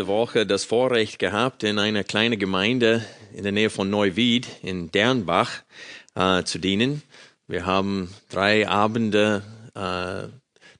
Diese 0.00 0.08
Woche 0.08 0.46
das 0.46 0.64
Vorrecht 0.64 1.18
gehabt, 1.18 1.62
in 1.62 1.78
einer 1.78 2.04
kleinen 2.04 2.38
Gemeinde 2.38 3.04
in 3.34 3.42
der 3.42 3.52
Nähe 3.52 3.68
von 3.68 3.90
Neuwied 3.90 4.48
in 4.62 4.90
Dernbach 4.90 5.60
äh, 6.14 6.42
zu 6.42 6.58
dienen. 6.58 7.02
Wir 7.46 7.66
haben 7.66 8.08
drei 8.30 8.66
Abende 8.66 9.42
äh, 9.74 10.28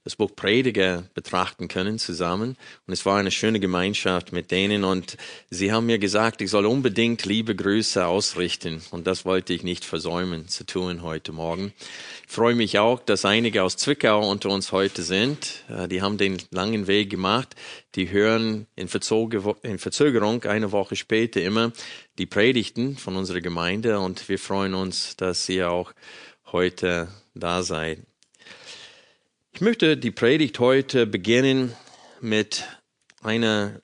das 0.03 0.15
Buch 0.15 0.35
Prediger 0.35 1.03
betrachten 1.13 1.67
können 1.67 1.99
zusammen. 1.99 2.57
Und 2.87 2.93
es 2.93 3.05
war 3.05 3.19
eine 3.19 3.29
schöne 3.29 3.59
Gemeinschaft 3.59 4.31
mit 4.31 4.49
denen. 4.49 4.83
Und 4.83 5.15
sie 5.51 5.71
haben 5.71 5.85
mir 5.85 5.99
gesagt, 5.99 6.41
ich 6.41 6.49
soll 6.49 6.65
unbedingt 6.65 7.23
liebe 7.25 7.55
Grüße 7.55 8.05
ausrichten. 8.05 8.81
Und 8.89 9.05
das 9.05 9.25
wollte 9.25 9.53
ich 9.53 9.61
nicht 9.61 9.85
versäumen 9.85 10.47
zu 10.47 10.65
tun 10.65 11.03
heute 11.03 11.31
Morgen. 11.31 11.71
Ich 12.27 12.33
freue 12.33 12.55
mich 12.55 12.79
auch, 12.79 12.99
dass 12.99 13.25
einige 13.25 13.61
aus 13.61 13.77
Zwickau 13.77 14.27
unter 14.27 14.49
uns 14.49 14.71
heute 14.71 15.03
sind. 15.03 15.63
Äh, 15.69 15.87
die 15.87 16.01
haben 16.01 16.17
den 16.17 16.37
langen 16.49 16.87
Weg 16.87 17.11
gemacht. 17.11 17.55
Die 17.93 18.09
hören 18.09 18.65
in, 18.75 18.87
Verzögerung 18.87 20.43
eine 20.45 20.71
Woche 20.71 20.95
später 20.95 21.41
immer 21.41 21.73
die 22.17 22.25
Predigten 22.25 22.97
von 22.97 23.15
unserer 23.15 23.41
Gemeinde. 23.41 23.99
Und 23.99 24.27
wir 24.29 24.39
freuen 24.39 24.73
uns, 24.73 25.15
dass 25.15 25.47
ihr 25.47 25.69
auch 25.69 25.93
heute 26.51 27.07
da 27.35 27.61
seid. 27.61 27.99
Ich 29.53 29.59
möchte 29.59 29.97
die 29.97 30.11
Predigt 30.11 30.59
heute 30.59 31.05
beginnen 31.05 31.75
mit 32.21 32.65
einer 33.21 33.81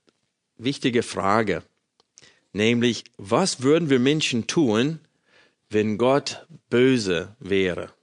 wichtigen 0.57 1.03
Frage, 1.03 1.61
nämlich 2.53 3.03
was 3.17 3.61
würden 3.61 3.89
wir 3.89 3.99
Menschen 3.99 4.47
tun, 4.47 4.99
wenn 5.69 5.97
Gott 5.97 6.47
böse 6.69 7.35
wäre? 7.39 7.93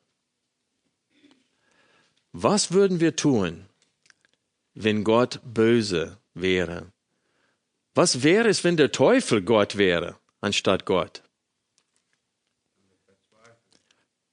Was 2.32 2.70
würden 2.72 3.00
wir 3.00 3.16
tun, 3.16 3.66
wenn 4.74 5.02
Gott 5.02 5.40
böse 5.42 6.18
wäre? 6.34 6.92
Was 7.94 8.22
wäre 8.22 8.48
es, 8.48 8.62
wenn 8.62 8.76
der 8.76 8.92
Teufel 8.92 9.40
Gott 9.40 9.78
wäre, 9.78 10.18
anstatt 10.40 10.84
Gott? 10.84 11.22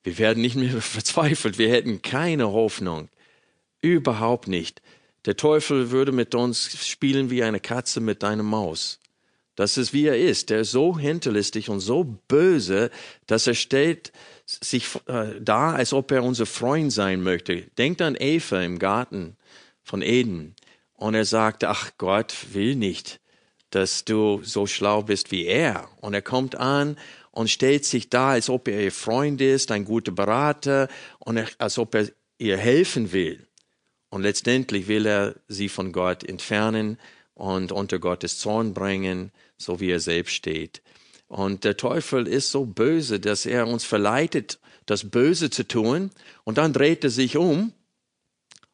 Wir 0.04 0.18
werden 0.18 0.42
nicht 0.42 0.58
mehr 0.58 0.82
verzweifelt, 0.82 1.58
wir 1.58 1.70
hätten 1.70 2.02
keine 2.02 2.52
Hoffnung. 2.52 3.10
Überhaupt 3.82 4.48
nicht. 4.48 4.82
Der 5.26 5.38
Teufel 5.38 5.92
würde 5.92 6.12
mit 6.12 6.34
uns 6.34 6.88
spielen 6.88 7.30
wie 7.30 7.44
eine 7.44 7.60
Katze 7.60 8.00
mit 8.00 8.24
einer 8.24 8.44
Maus. 8.44 9.00
Das 9.56 9.78
ist 9.78 9.94
wie 9.94 10.08
er 10.08 10.18
ist. 10.18 10.50
Er 10.50 10.62
ist 10.62 10.72
so 10.72 10.98
hinterlistig 10.98 11.70
und 11.70 11.82
so 11.82 12.04
böse, 12.04 12.90
dass 13.28 13.48
er 13.48 13.54
stellt 13.54 14.12
sich 14.46 14.88
äh, 15.08 15.40
da, 15.40 15.74
als 15.74 15.94
ob 15.94 16.12
er 16.12 16.24
unser 16.24 16.46
Freund 16.46 16.92
sein 16.92 17.22
möchte. 17.22 17.64
Denkt 17.78 18.02
an 18.02 18.16
Eva 18.20 18.62
im 18.62 18.80
Garten 18.80 19.38
von 19.84 20.02
Eden. 20.02 20.56
Und 20.94 21.16
er 21.16 21.26
sagt, 21.26 21.64
ach 21.64 21.92
Gott 21.98 22.34
will 22.54 22.76
nicht, 22.76 23.20
dass 23.70 24.06
du 24.06 24.42
so 24.44 24.68
schlau 24.68 25.04
bist 25.04 25.32
wie 25.32 25.46
er. 25.46 25.90
Und 25.98 26.14
er 26.14 26.22
kommt 26.22 26.56
an 26.56 26.98
und 27.32 27.50
stellt 27.50 27.86
sich 27.86 28.10
da, 28.10 28.32
als 28.32 28.50
ob 28.50 28.68
er 28.68 28.84
ihr 28.84 28.92
Freund 28.92 29.42
ist, 29.42 29.72
ein 29.72 29.86
guter 29.86 30.12
Berater 30.12 30.88
und 31.20 31.40
als 31.60 31.78
ob 31.78 31.96
er 31.96 32.10
ihr 32.38 32.58
helfen 32.58 33.12
will. 33.12 33.48
Und 34.12 34.24
letztendlich 34.24 34.88
will 34.88 35.06
er 35.06 35.36
sie 35.48 35.70
von 35.70 35.94
Gott 35.94 36.24
entfernen 36.24 37.00
und 37.34 37.72
unter 37.72 37.98
Gottes 37.98 38.38
Zorn 38.38 38.74
bringen, 38.74 39.32
so 39.58 39.80
wie 39.80 39.90
er 39.90 40.02
selbst 40.02 40.34
steht. 40.34 40.82
Und 41.28 41.64
der 41.64 41.78
Teufel 41.78 42.28
ist 42.28 42.52
so 42.52 42.66
böse, 42.66 43.22
dass 43.22 43.46
er 43.46 43.68
uns 43.68 43.86
verleitet, 43.86 44.60
das 44.86 45.10
Böse 45.10 45.50
zu 45.50 45.66
tun. 45.66 46.12
Und 46.44 46.58
dann 46.58 46.74
dreht 46.74 47.06
er 47.06 47.10
sich 47.10 47.38
um 47.38 47.72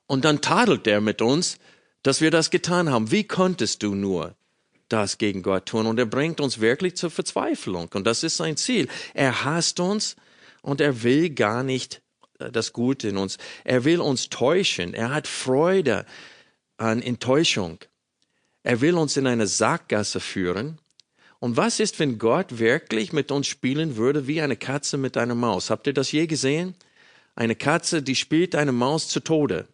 und 0.07 0.25
dann 0.25 0.41
tadelt 0.41 0.87
er 0.87 1.01
mit 1.01 1.21
uns, 1.21 1.59
dass 2.01 2.19
wir 2.19 2.31
das 2.31 2.49
getan 2.49 2.89
haben. 2.89 3.11
Wie 3.11 3.25
konntest 3.25 3.83
du 3.83 3.93
nur 3.93 4.35
das 4.89 5.19
gegen 5.19 5.43
Gott 5.43 5.67
tun? 5.67 5.85
Und 5.85 5.99
er 5.99 6.07
bringt 6.07 6.41
uns 6.41 6.59
wirklich 6.59 6.95
zur 6.95 7.11
Verzweiflung. 7.11 7.89
Und 7.93 8.07
das 8.07 8.23
ist 8.23 8.37
sein 8.37 8.57
Ziel. 8.57 8.87
Er 9.13 9.43
hasst 9.43 9.79
uns 9.79 10.15
und 10.63 10.81
er 10.81 11.03
will 11.03 11.29
gar 11.29 11.61
nicht 11.61 12.01
das 12.37 12.73
Gute 12.73 13.09
in 13.09 13.17
uns. 13.17 13.37
Er 13.63 13.83
will 13.83 13.99
uns 13.99 14.29
täuschen. 14.29 14.93
Er 14.93 15.13
hat 15.13 15.27
Freude 15.27 16.05
an 16.77 17.01
Enttäuschung. 17.01 17.79
Er 18.63 18.81
will 18.81 18.95
uns 18.95 19.17
in 19.17 19.27
eine 19.27 19.47
Sackgasse 19.47 20.19
führen. 20.19 20.79
Und 21.39 21.55
was 21.55 21.79
ist, 21.79 21.99
wenn 21.99 22.17
Gott 22.17 22.59
wirklich 22.59 23.13
mit 23.13 23.31
uns 23.31 23.47
spielen 23.47 23.95
würde 23.95 24.27
wie 24.27 24.41
eine 24.41 24.57
Katze 24.57 24.97
mit 24.97 25.17
einer 25.17 25.35
Maus? 25.35 25.69
Habt 25.69 25.87
ihr 25.87 25.93
das 25.93 26.11
je 26.11 26.25
gesehen? 26.27 26.75
Eine 27.35 27.55
Katze, 27.55 28.01
die 28.01 28.15
spielt 28.15 28.55
eine 28.55 28.71
Maus 28.71 29.07
zu 29.07 29.19
Tode. 29.19 29.67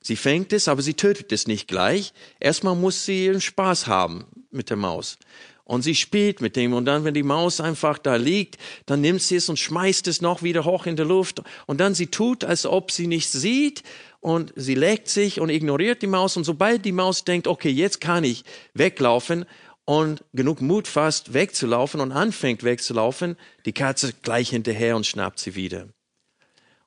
Sie 0.00 0.16
fängt 0.16 0.52
es, 0.52 0.68
aber 0.68 0.82
sie 0.82 0.94
tötet 0.94 1.32
es 1.32 1.46
nicht 1.46 1.68
gleich. 1.68 2.12
Erstmal 2.40 2.76
muss 2.76 3.04
sie 3.04 3.26
ihren 3.26 3.40
Spaß 3.40 3.86
haben 3.86 4.26
mit 4.50 4.70
der 4.70 4.76
Maus. 4.76 5.18
Und 5.64 5.82
sie 5.82 5.94
spielt 5.94 6.40
mit 6.40 6.56
dem. 6.56 6.74
Und 6.74 6.86
dann, 6.86 7.04
wenn 7.04 7.14
die 7.14 7.22
Maus 7.22 7.60
einfach 7.60 7.98
da 7.98 8.16
liegt, 8.16 8.58
dann 8.86 9.00
nimmt 9.00 9.22
sie 9.22 9.36
es 9.36 9.48
und 9.48 9.58
schmeißt 9.58 10.06
es 10.08 10.20
noch 10.20 10.42
wieder 10.42 10.64
hoch 10.64 10.86
in 10.86 10.96
die 10.96 11.02
Luft. 11.02 11.42
Und 11.66 11.80
dann 11.80 11.94
sie 11.94 12.08
tut, 12.08 12.44
als 12.44 12.66
ob 12.66 12.90
sie 12.90 13.06
nichts 13.06 13.32
sieht. 13.32 13.82
Und 14.20 14.52
sie 14.56 14.74
legt 14.74 15.08
sich 15.08 15.40
und 15.40 15.50
ignoriert 15.50 16.02
die 16.02 16.06
Maus. 16.08 16.36
Und 16.36 16.44
sobald 16.44 16.84
die 16.84 16.92
Maus 16.92 17.24
denkt, 17.24 17.46
okay, 17.46 17.70
jetzt 17.70 18.00
kann 18.00 18.24
ich 18.24 18.44
weglaufen 18.74 19.46
und 19.84 20.24
genug 20.32 20.60
Mut 20.60 20.88
fasst, 20.88 21.34
wegzulaufen 21.34 22.00
und 22.00 22.12
anfängt 22.12 22.62
wegzulaufen, 22.62 23.36
die 23.64 23.72
Katze 23.72 24.12
gleich 24.22 24.50
hinterher 24.50 24.96
und 24.96 25.06
schnappt 25.06 25.38
sie 25.38 25.54
wieder. 25.54 25.88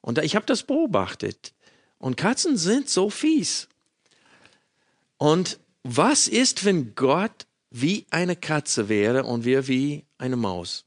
Und 0.02 0.20
ich 0.20 0.36
habe 0.36 0.46
das 0.46 0.64
beobachtet. 0.64 1.54
Und 1.98 2.18
Katzen 2.18 2.58
sind 2.58 2.90
so 2.90 3.10
fies. 3.10 3.68
Und 5.18 5.60
was 5.84 6.28
ist, 6.28 6.66
wenn 6.66 6.94
Gott 6.96 7.48
wie 7.82 8.06
eine 8.10 8.38
Katze 8.38 8.88
wäre 8.88 9.26
und 9.26 9.44
wir 9.44 9.68
wie 9.68 10.06
eine 10.18 10.38
Maus. 10.38 10.86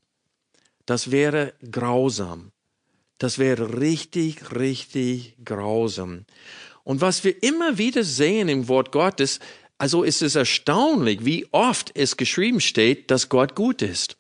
Das 0.87 1.11
wäre 1.11 1.53
grausam. 1.71 2.51
Das 3.19 3.39
wäre 3.39 3.79
richtig, 3.79 4.55
richtig 4.55 5.37
grausam. 5.45 6.25
Und 6.85 7.03
was 7.03 7.25
wir 7.25 7.43
immer 7.43 7.77
wieder 7.77 8.05
sehen 8.05 8.49
im 8.49 8.69
Wort 8.69 8.91
Gottes, 8.91 9.39
also 9.77 10.03
ist 10.03 10.23
es 10.23 10.35
erstaunlich, 10.35 11.27
wie 11.27 11.47
oft 11.51 11.93
es 11.95 12.17
geschrieben 12.17 12.63
steht, 12.63 13.11
dass 13.11 13.29
Gott 13.29 13.55
gut 13.55 13.83
ist. 13.83 14.17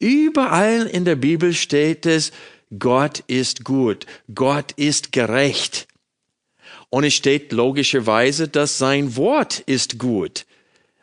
Überall 0.00 0.88
in 0.88 1.04
der 1.04 1.16
Bibel 1.16 1.54
steht 1.54 2.06
es, 2.06 2.32
Gott 2.76 3.22
ist 3.28 3.62
gut, 3.62 4.06
Gott 4.34 4.72
ist 4.72 5.12
gerecht. 5.12 5.86
Und 6.90 7.04
es 7.04 7.14
steht 7.14 7.52
logischerweise, 7.52 8.48
dass 8.48 8.78
sein 8.78 9.14
Wort 9.14 9.60
ist 9.60 10.00
gut 10.00 10.44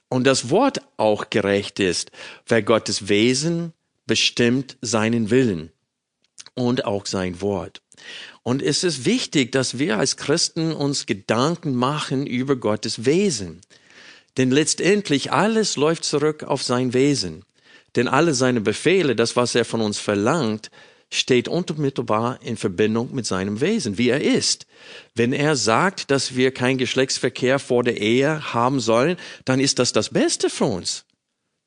und 0.10 0.26
das 0.26 0.50
Wort 0.50 0.82
auch 0.98 1.30
gerecht 1.30 1.80
ist, 1.80 2.12
weil 2.48 2.64
Gottes 2.64 3.08
Wesen 3.08 3.74
bestimmt 4.06 4.78
seinen 4.82 5.30
Willen 5.30 5.72
und 6.56 6.86
auch 6.86 7.06
sein 7.06 7.42
Wort. 7.42 7.82
Und 8.44 8.62
es 8.62 8.84
ist 8.84 9.06
wichtig, 9.06 9.52
dass 9.52 9.78
wir 9.78 9.98
als 9.98 10.18
Christen 10.18 10.72
uns 10.74 11.06
Gedanken 11.06 11.76
machen 11.76 12.26
über 12.26 12.56
Gottes 12.56 13.06
Wesen. 13.06 13.62
Denn 14.38 14.52
letztendlich 14.52 15.32
alles 15.32 15.76
läuft 15.76 16.04
zurück 16.04 16.44
auf 16.44 16.64
sein 16.64 16.94
Wesen. 16.94 17.46
Denn 17.96 18.08
alle 18.08 18.34
seine 18.34 18.62
Befehle, 18.62 19.16
das, 19.16 19.36
was 19.36 19.56
er 19.56 19.66
von 19.66 19.82
uns 19.82 20.00
verlangt, 20.00 20.72
steht 21.12 21.48
unmittelbar 21.48 22.40
in 22.44 22.58
Verbindung 22.58 23.14
mit 23.14 23.26
seinem 23.26 23.62
Wesen, 23.62 23.98
wie 23.98 24.10
er 24.10 24.22
ist. 24.22 24.68
Wenn 25.16 25.34
er 25.34 25.56
sagt, 25.56 26.12
dass 26.12 26.36
wir 26.36 26.52
keinen 26.52 26.78
Geschlechtsverkehr 26.78 27.60
vor 27.60 27.84
der 27.84 28.00
Ehe 28.00 28.54
haben 28.54 28.80
sollen, 28.80 29.18
dann 29.46 29.60
ist 29.60 29.80
das 29.80 29.92
das 29.92 30.10
Beste 30.10 30.50
für 30.50 30.66
uns. 30.66 31.06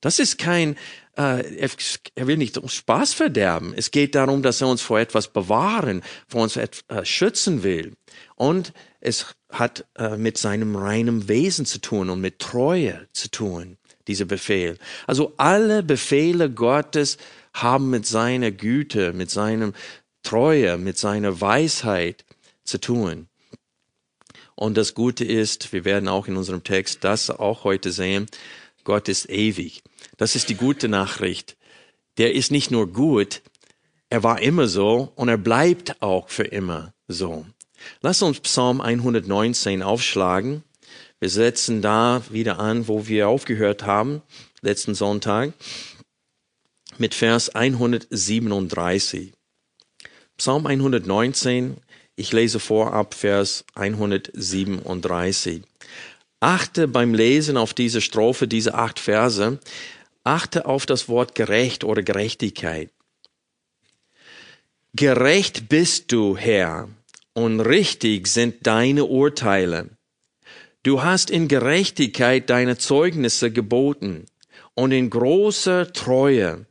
Das 0.00 0.18
ist 0.18 0.36
kein, 0.36 0.76
äh, 1.16 1.68
er, 2.16 2.26
will 2.26 2.36
nicht 2.36 2.58
Spaß 2.68 3.14
verderben. 3.14 3.72
Es 3.76 3.90
geht 3.90 4.14
darum, 4.14 4.42
dass 4.42 4.60
er 4.60 4.68
uns 4.68 4.82
vor 4.82 4.98
etwas 4.98 5.28
bewahren, 5.28 6.02
vor 6.28 6.42
uns 6.42 6.56
äh, 6.56 6.68
schützen 7.04 7.62
will. 7.62 7.94
Und 8.34 8.72
es 9.00 9.26
hat 9.50 9.86
äh, 9.96 10.16
mit 10.16 10.38
seinem 10.38 10.74
reinen 10.74 11.28
Wesen 11.28 11.66
zu 11.66 11.80
tun 11.80 12.10
und 12.10 12.20
mit 12.20 12.40
Treue 12.40 13.06
zu 13.12 13.30
tun, 13.30 13.78
dieser 14.08 14.24
Befehl. 14.24 14.76
Also 15.06 15.34
alle 15.36 15.84
Befehle 15.84 16.50
Gottes 16.50 17.16
haben 17.54 17.90
mit 17.90 18.06
seiner 18.06 18.50
Güte, 18.50 19.12
mit 19.12 19.30
seinem 19.30 19.74
Treue, 20.22 20.78
mit 20.78 20.98
seiner 20.98 21.40
Weisheit 21.40 22.24
zu 22.64 22.78
tun. 22.78 23.28
Und 24.54 24.76
das 24.76 24.94
Gute 24.94 25.24
ist, 25.24 25.72
wir 25.72 25.84
werden 25.84 26.08
auch 26.08 26.28
in 26.28 26.36
unserem 26.36 26.62
Text 26.62 27.04
das 27.04 27.30
auch 27.30 27.64
heute 27.64 27.90
sehen, 27.90 28.26
Gott 28.84 29.08
ist 29.08 29.28
ewig. 29.30 29.82
Das 30.16 30.34
ist 30.34 30.48
die 30.48 30.54
gute 30.54 30.88
Nachricht. 30.88 31.56
Der 32.18 32.34
ist 32.34 32.50
nicht 32.50 32.70
nur 32.70 32.92
gut, 32.92 33.42
er 34.10 34.22
war 34.22 34.42
immer 34.42 34.68
so 34.68 35.10
und 35.14 35.28
er 35.28 35.38
bleibt 35.38 36.02
auch 36.02 36.28
für 36.28 36.44
immer 36.44 36.92
so. 37.08 37.46
Lass 38.02 38.22
uns 38.22 38.40
Psalm 38.40 38.80
119 38.80 39.82
aufschlagen. 39.82 40.62
Wir 41.18 41.30
setzen 41.30 41.80
da 41.82 42.22
wieder 42.30 42.58
an, 42.58 42.88
wo 42.88 43.06
wir 43.06 43.28
aufgehört 43.28 43.84
haben, 43.84 44.22
letzten 44.60 44.94
Sonntag, 44.94 45.54
mit 46.98 47.14
Vers 47.14 47.50
137. 47.50 49.32
Psalm 50.36 50.66
119, 50.66 51.76
ich 52.16 52.32
lese 52.32 52.58
vor 52.60 52.92
ab 52.92 53.14
Vers 53.14 53.64
137. 53.74 55.62
Achte 56.40 56.88
beim 56.88 57.14
Lesen 57.14 57.56
auf 57.56 57.74
diese 57.74 58.00
Strophe, 58.00 58.48
diese 58.48 58.74
acht 58.74 58.98
Verse, 58.98 59.58
achte 60.24 60.66
auf 60.66 60.86
das 60.86 61.08
Wort 61.08 61.34
gerecht 61.34 61.84
oder 61.84 62.02
Gerechtigkeit. 62.02 62.90
Gerecht 64.94 65.68
bist 65.68 66.12
du, 66.12 66.36
Herr, 66.36 66.88
und 67.32 67.60
richtig 67.60 68.26
sind 68.26 68.66
deine 68.66 69.04
Urteile. 69.04 69.90
Du 70.82 71.02
hast 71.02 71.30
in 71.30 71.48
Gerechtigkeit 71.48 72.50
deine 72.50 72.76
Zeugnisse 72.76 73.50
geboten 73.50 74.26
und 74.74 74.92
in 74.92 75.10
großer 75.10 75.92
Treue. 75.92 76.66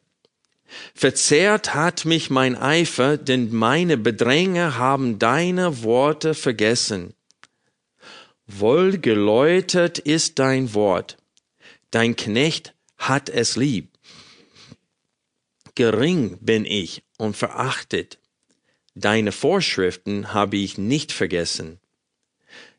Verzehrt 0.94 1.76
hat 1.76 2.06
mich 2.06 2.30
mein 2.30 2.56
Eifer, 2.56 3.18
denn 3.18 3.54
meine 3.54 3.98
Bedränger 3.98 4.78
haben 4.78 5.20
deine 5.20 5.84
Worte 5.84 6.34
vergessen. 6.34 7.14
Wohlgeläutet 8.48 10.00
ist 10.00 10.40
dein 10.40 10.74
Wort. 10.74 11.18
Dein 11.90 12.16
Knecht 12.16 12.74
hat 12.98 13.30
es 13.30 13.56
lieb. 13.56 13.90
Gering 15.76 16.38
bin 16.42 16.66
ich 16.66 17.04
und 17.18 17.36
verachtet. 17.36 18.18
Deine 18.96 19.32
Vorschriften 19.32 20.34
habe 20.34 20.58
ich 20.58 20.78
nicht 20.78 21.12
vergessen. 21.12 21.80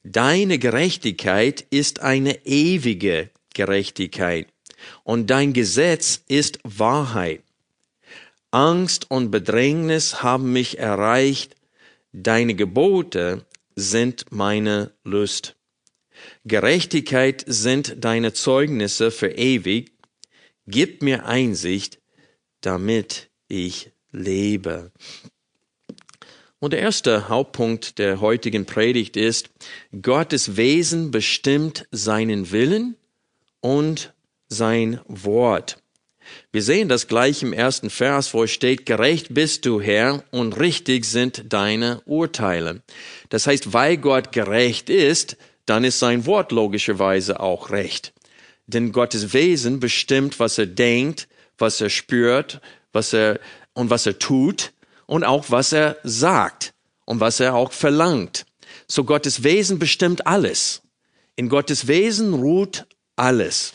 Deine 0.05 0.59
Gerechtigkeit 0.59 1.65
ist 1.71 2.00
eine 2.00 2.44
ewige 2.44 3.31
Gerechtigkeit 3.55 4.49
und 5.05 5.29
dein 5.31 5.53
Gesetz 5.53 6.23
ist 6.27 6.59
Wahrheit. 6.65 7.43
Angst 8.53 9.11
und 9.11 9.31
Bedrängnis 9.31 10.23
haben 10.23 10.53
mich 10.53 10.79
erreicht, 10.79 11.57
deine 12.13 12.55
Gebote 12.55 13.47
sind 13.75 14.27
meine 14.31 14.93
Lust. 15.05 15.57
Gerechtigkeit 16.45 17.43
sind 17.47 18.05
deine 18.05 18.35
Zeugnisse 18.35 19.11
für 19.11 19.31
ewig. 19.31 19.93
Gib 20.67 21.03
mir 21.03 21.25
Einsicht, 21.25 21.99
damit 22.61 23.31
ich 23.49 23.91
lebe. 24.13 24.93
Und 26.59 26.75
der 26.75 26.81
erste 26.81 27.29
Hauptpunkt 27.31 27.99
der 27.99 28.21
heutigen 28.21 28.67
Predigt 28.67 29.17
ist, 29.17 29.49
Gottes 30.01 30.57
Wesen 30.57 31.11
bestimmt 31.11 31.89
seinen 31.91 32.53
Willen 32.53 32.97
und 33.61 34.13
sein 34.49 35.01
Wort. 35.07 35.81
Wir 36.52 36.62
sehen 36.62 36.88
das 36.88 37.08
gleich 37.08 37.43
im 37.43 37.52
ersten 37.52 37.90
Vers, 37.90 38.34
wo 38.34 38.44
es 38.44 38.50
steht, 38.50 38.87
gerecht 38.87 39.34
bist 39.34 39.64
du, 39.64 39.81
Herr, 39.81 40.23
und 40.31 40.58
richtig 40.58 41.05
sind 41.05 41.52
deine 41.52 42.00
Urteile. 42.05 42.82
Das 43.29 43.46
heißt, 43.46 43.73
weil 43.73 43.96
Gott 43.96 44.32
gerecht 44.32 44.90
ist, 44.90 45.37
dann 45.67 45.84
ist 45.84 45.99
sein 45.99 46.26
Wort 46.26 46.52
logischerweise 46.52 47.40
auch 47.40 47.70
recht. 47.70 48.12
Denn 48.67 48.93
Gottes 48.93 49.32
Wesen 49.32 49.81
bestimmt, 49.81 50.40
was 50.40 50.58
er 50.58 50.67
denkt, 50.67 51.29
was 51.58 51.81
er 51.81 51.90
spürt, 51.90 52.61
was 52.93 53.12
er 53.12 53.40
und 53.75 53.90
was 53.90 54.06
er 54.06 54.19
tut 54.19 54.73
und 55.06 55.25
auch 55.25 55.46
was 55.50 55.73
er 55.73 55.96
sagt 56.02 56.75
und 57.05 57.20
was 57.20 57.40
er 57.40 57.55
auch 57.55 57.73
verlangt. 57.73 58.46
So 58.87 59.05
Gottes 59.05 59.43
Wesen 59.43 59.79
bestimmt 59.79 60.26
alles. 60.26 60.82
In 61.37 61.49
Gottes 61.49 61.87
Wesen 61.88 62.34
ruht 62.34 62.87
alles. 63.17 63.73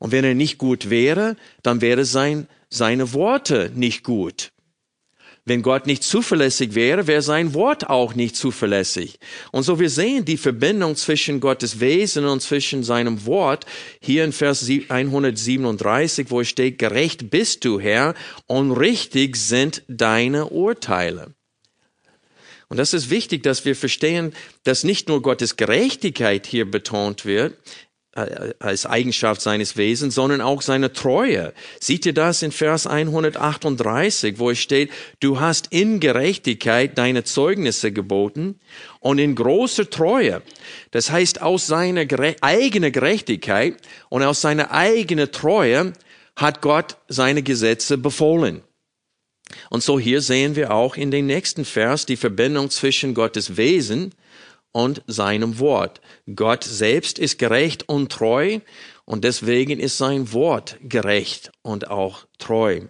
Und 0.00 0.10
wenn 0.10 0.24
er 0.24 0.34
nicht 0.34 0.58
gut 0.58 0.90
wäre, 0.90 1.36
dann 1.62 1.80
wäre 1.80 2.04
sein, 2.04 2.48
seine 2.70 3.12
Worte 3.12 3.70
nicht 3.74 4.02
gut. 4.02 4.50
Wenn 5.44 5.62
Gott 5.62 5.86
nicht 5.86 6.02
zuverlässig 6.02 6.74
wäre, 6.74 7.06
wäre 7.06 7.22
sein 7.22 7.54
Wort 7.54 7.88
auch 7.88 8.14
nicht 8.14 8.36
zuverlässig. 8.36 9.18
Und 9.52 9.62
so 9.62 9.78
wir 9.78 9.90
sehen 9.90 10.24
die 10.24 10.36
Verbindung 10.36 10.96
zwischen 10.96 11.40
Gottes 11.40 11.80
Wesen 11.80 12.24
und 12.24 12.40
zwischen 12.40 12.82
seinem 12.82 13.26
Wort 13.26 13.66
hier 14.00 14.24
in 14.24 14.32
Vers 14.32 14.68
137, 14.88 16.30
wo 16.30 16.44
steht, 16.44 16.78
gerecht 16.78 17.30
bist 17.30 17.64
du, 17.64 17.80
Herr, 17.80 18.14
und 18.46 18.72
richtig 18.72 19.36
sind 19.36 19.82
deine 19.88 20.46
Urteile. 20.48 21.34
Und 22.68 22.76
das 22.76 22.94
ist 22.94 23.10
wichtig, 23.10 23.42
dass 23.42 23.64
wir 23.64 23.74
verstehen, 23.74 24.32
dass 24.62 24.84
nicht 24.84 25.08
nur 25.08 25.20
Gottes 25.20 25.56
Gerechtigkeit 25.56 26.46
hier 26.46 26.70
betont 26.70 27.24
wird, 27.24 27.56
als 28.12 28.86
Eigenschaft 28.86 29.40
seines 29.40 29.76
Wesens, 29.76 30.16
sondern 30.16 30.40
auch 30.40 30.62
seine 30.62 30.92
Treue. 30.92 31.52
Seht 31.78 32.06
ihr 32.06 32.12
das 32.12 32.42
in 32.42 32.50
Vers 32.50 32.86
138, 32.86 34.38
wo 34.38 34.50
es 34.50 34.58
steht, 34.58 34.90
du 35.20 35.38
hast 35.38 35.68
in 35.70 36.00
Gerechtigkeit 36.00 36.98
deine 36.98 37.22
Zeugnisse 37.22 37.92
geboten 37.92 38.58
und 38.98 39.18
in 39.18 39.36
großer 39.36 39.88
Treue. 39.90 40.42
Das 40.90 41.10
heißt, 41.12 41.40
aus 41.40 41.68
seiner 41.68 42.04
eigenen 42.40 42.90
Gerechtigkeit 42.90 43.76
und 44.08 44.24
aus 44.24 44.40
seiner 44.40 44.72
eigenen 44.72 45.30
Treue 45.30 45.92
hat 46.34 46.62
Gott 46.62 46.96
seine 47.06 47.42
Gesetze 47.42 47.96
befohlen. 47.96 48.62
Und 49.68 49.82
so 49.82 49.98
hier 49.98 50.20
sehen 50.20 50.56
wir 50.56 50.72
auch 50.72 50.96
in 50.96 51.10
den 51.10 51.26
nächsten 51.26 51.64
Vers 51.64 52.06
die 52.06 52.16
Verbindung 52.16 52.70
zwischen 52.70 53.14
Gottes 53.14 53.56
Wesen 53.56 54.12
und 54.72 55.02
seinem 55.06 55.58
Wort. 55.58 56.00
Gott 56.34 56.64
selbst 56.64 57.18
ist 57.18 57.38
gerecht 57.38 57.88
und 57.88 58.12
treu 58.12 58.60
und 59.04 59.24
deswegen 59.24 59.80
ist 59.80 59.98
sein 59.98 60.32
Wort 60.32 60.76
gerecht 60.82 61.50
und 61.62 61.90
auch 61.90 62.26
treu. 62.38 62.82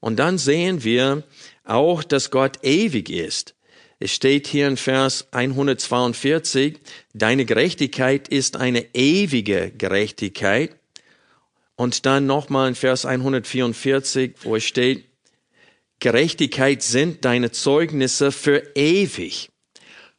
Und 0.00 0.18
dann 0.18 0.38
sehen 0.38 0.84
wir 0.84 1.24
auch, 1.64 2.02
dass 2.02 2.30
Gott 2.30 2.64
ewig 2.64 3.10
ist. 3.10 3.54
Es 4.00 4.12
steht 4.12 4.46
hier 4.46 4.68
in 4.68 4.76
Vers 4.76 5.26
142, 5.32 6.78
deine 7.14 7.44
Gerechtigkeit 7.44 8.28
ist 8.28 8.56
eine 8.56 8.94
ewige 8.94 9.72
Gerechtigkeit. 9.72 10.76
Und 11.74 12.06
dann 12.06 12.26
nochmal 12.26 12.68
in 12.68 12.74
Vers 12.74 13.04
144, 13.06 14.34
wo 14.42 14.56
es 14.56 14.64
steht, 14.64 15.04
Gerechtigkeit 16.00 16.82
sind 16.82 17.24
deine 17.24 17.50
Zeugnisse 17.50 18.30
für 18.30 18.62
ewig. 18.76 19.50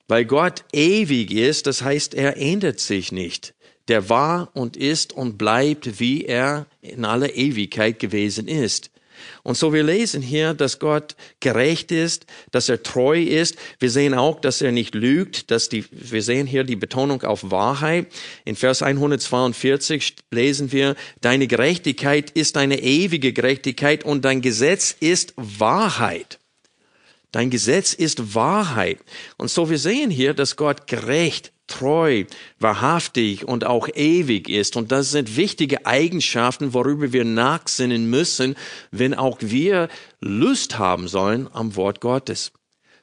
Weil 0.09 0.25
Gott 0.25 0.65
ewig 0.73 1.31
ist, 1.31 1.67
das 1.67 1.83
heißt, 1.83 2.15
er 2.15 2.35
ändert 2.35 2.79
sich 2.79 3.11
nicht. 3.11 3.53
Der 3.89 4.09
war 4.09 4.49
und 4.55 4.75
ist 4.75 5.13
und 5.13 5.37
bleibt, 5.37 5.99
wie 5.99 6.25
er 6.25 6.65
in 6.81 7.05
aller 7.05 7.35
Ewigkeit 7.35 7.99
gewesen 7.99 8.47
ist. 8.47 8.89
Und 9.43 9.55
so 9.55 9.71
wir 9.71 9.83
lesen 9.83 10.23
hier, 10.23 10.55
dass 10.55 10.79
Gott 10.79 11.15
gerecht 11.41 11.91
ist, 11.91 12.25
dass 12.49 12.69
er 12.69 12.81
treu 12.81 13.21
ist. 13.21 13.55
Wir 13.77 13.91
sehen 13.91 14.15
auch, 14.15 14.41
dass 14.41 14.61
er 14.61 14.71
nicht 14.71 14.95
lügt, 14.95 15.51
dass 15.51 15.69
die, 15.69 15.85
wir 15.91 16.23
sehen 16.23 16.47
hier 16.47 16.63
die 16.63 16.75
Betonung 16.75 17.21
auf 17.21 17.51
Wahrheit. 17.51 18.07
In 18.45 18.55
Vers 18.55 18.81
142 18.81 20.15
lesen 20.31 20.71
wir, 20.71 20.95
deine 21.21 21.45
Gerechtigkeit 21.45 22.31
ist 22.31 22.57
eine 22.57 22.81
ewige 22.81 23.31
Gerechtigkeit 23.31 24.05
und 24.05 24.25
dein 24.25 24.41
Gesetz 24.41 24.95
ist 24.99 25.33
Wahrheit. 25.35 26.38
Dein 27.31 27.49
Gesetz 27.49 27.93
ist 27.93 28.33
Wahrheit. 28.33 28.99
Und 29.37 29.49
so 29.49 29.69
wir 29.69 29.77
sehen 29.77 30.09
hier, 30.09 30.33
dass 30.33 30.55
Gott 30.55 30.87
gerecht, 30.87 31.51
treu, 31.67 32.25
wahrhaftig 32.59 33.47
und 33.47 33.65
auch 33.65 33.87
ewig 33.93 34.49
ist. 34.49 34.75
Und 34.75 34.91
das 34.91 35.11
sind 35.11 35.37
wichtige 35.37 35.85
Eigenschaften, 35.85 36.73
worüber 36.73 37.13
wir 37.13 37.25
nachsinnen 37.25 38.09
müssen, 38.09 38.55
wenn 38.91 39.13
auch 39.13 39.37
wir 39.41 39.89
Lust 40.19 40.79
haben 40.79 41.07
sollen 41.07 41.47
am 41.53 41.75
Wort 41.75 42.01
Gottes. 42.01 42.51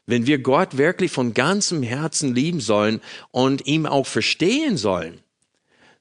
Wenn 0.06 0.26
wir 0.26 0.38
Gott 0.38 0.76
wirklich 0.76 1.12
von 1.12 1.34
ganzem 1.34 1.82
Herzen 1.82 2.34
lieben 2.34 2.60
sollen 2.60 3.00
und 3.30 3.66
ihm 3.66 3.86
auch 3.86 4.06
verstehen 4.06 4.76
sollen 4.76 5.20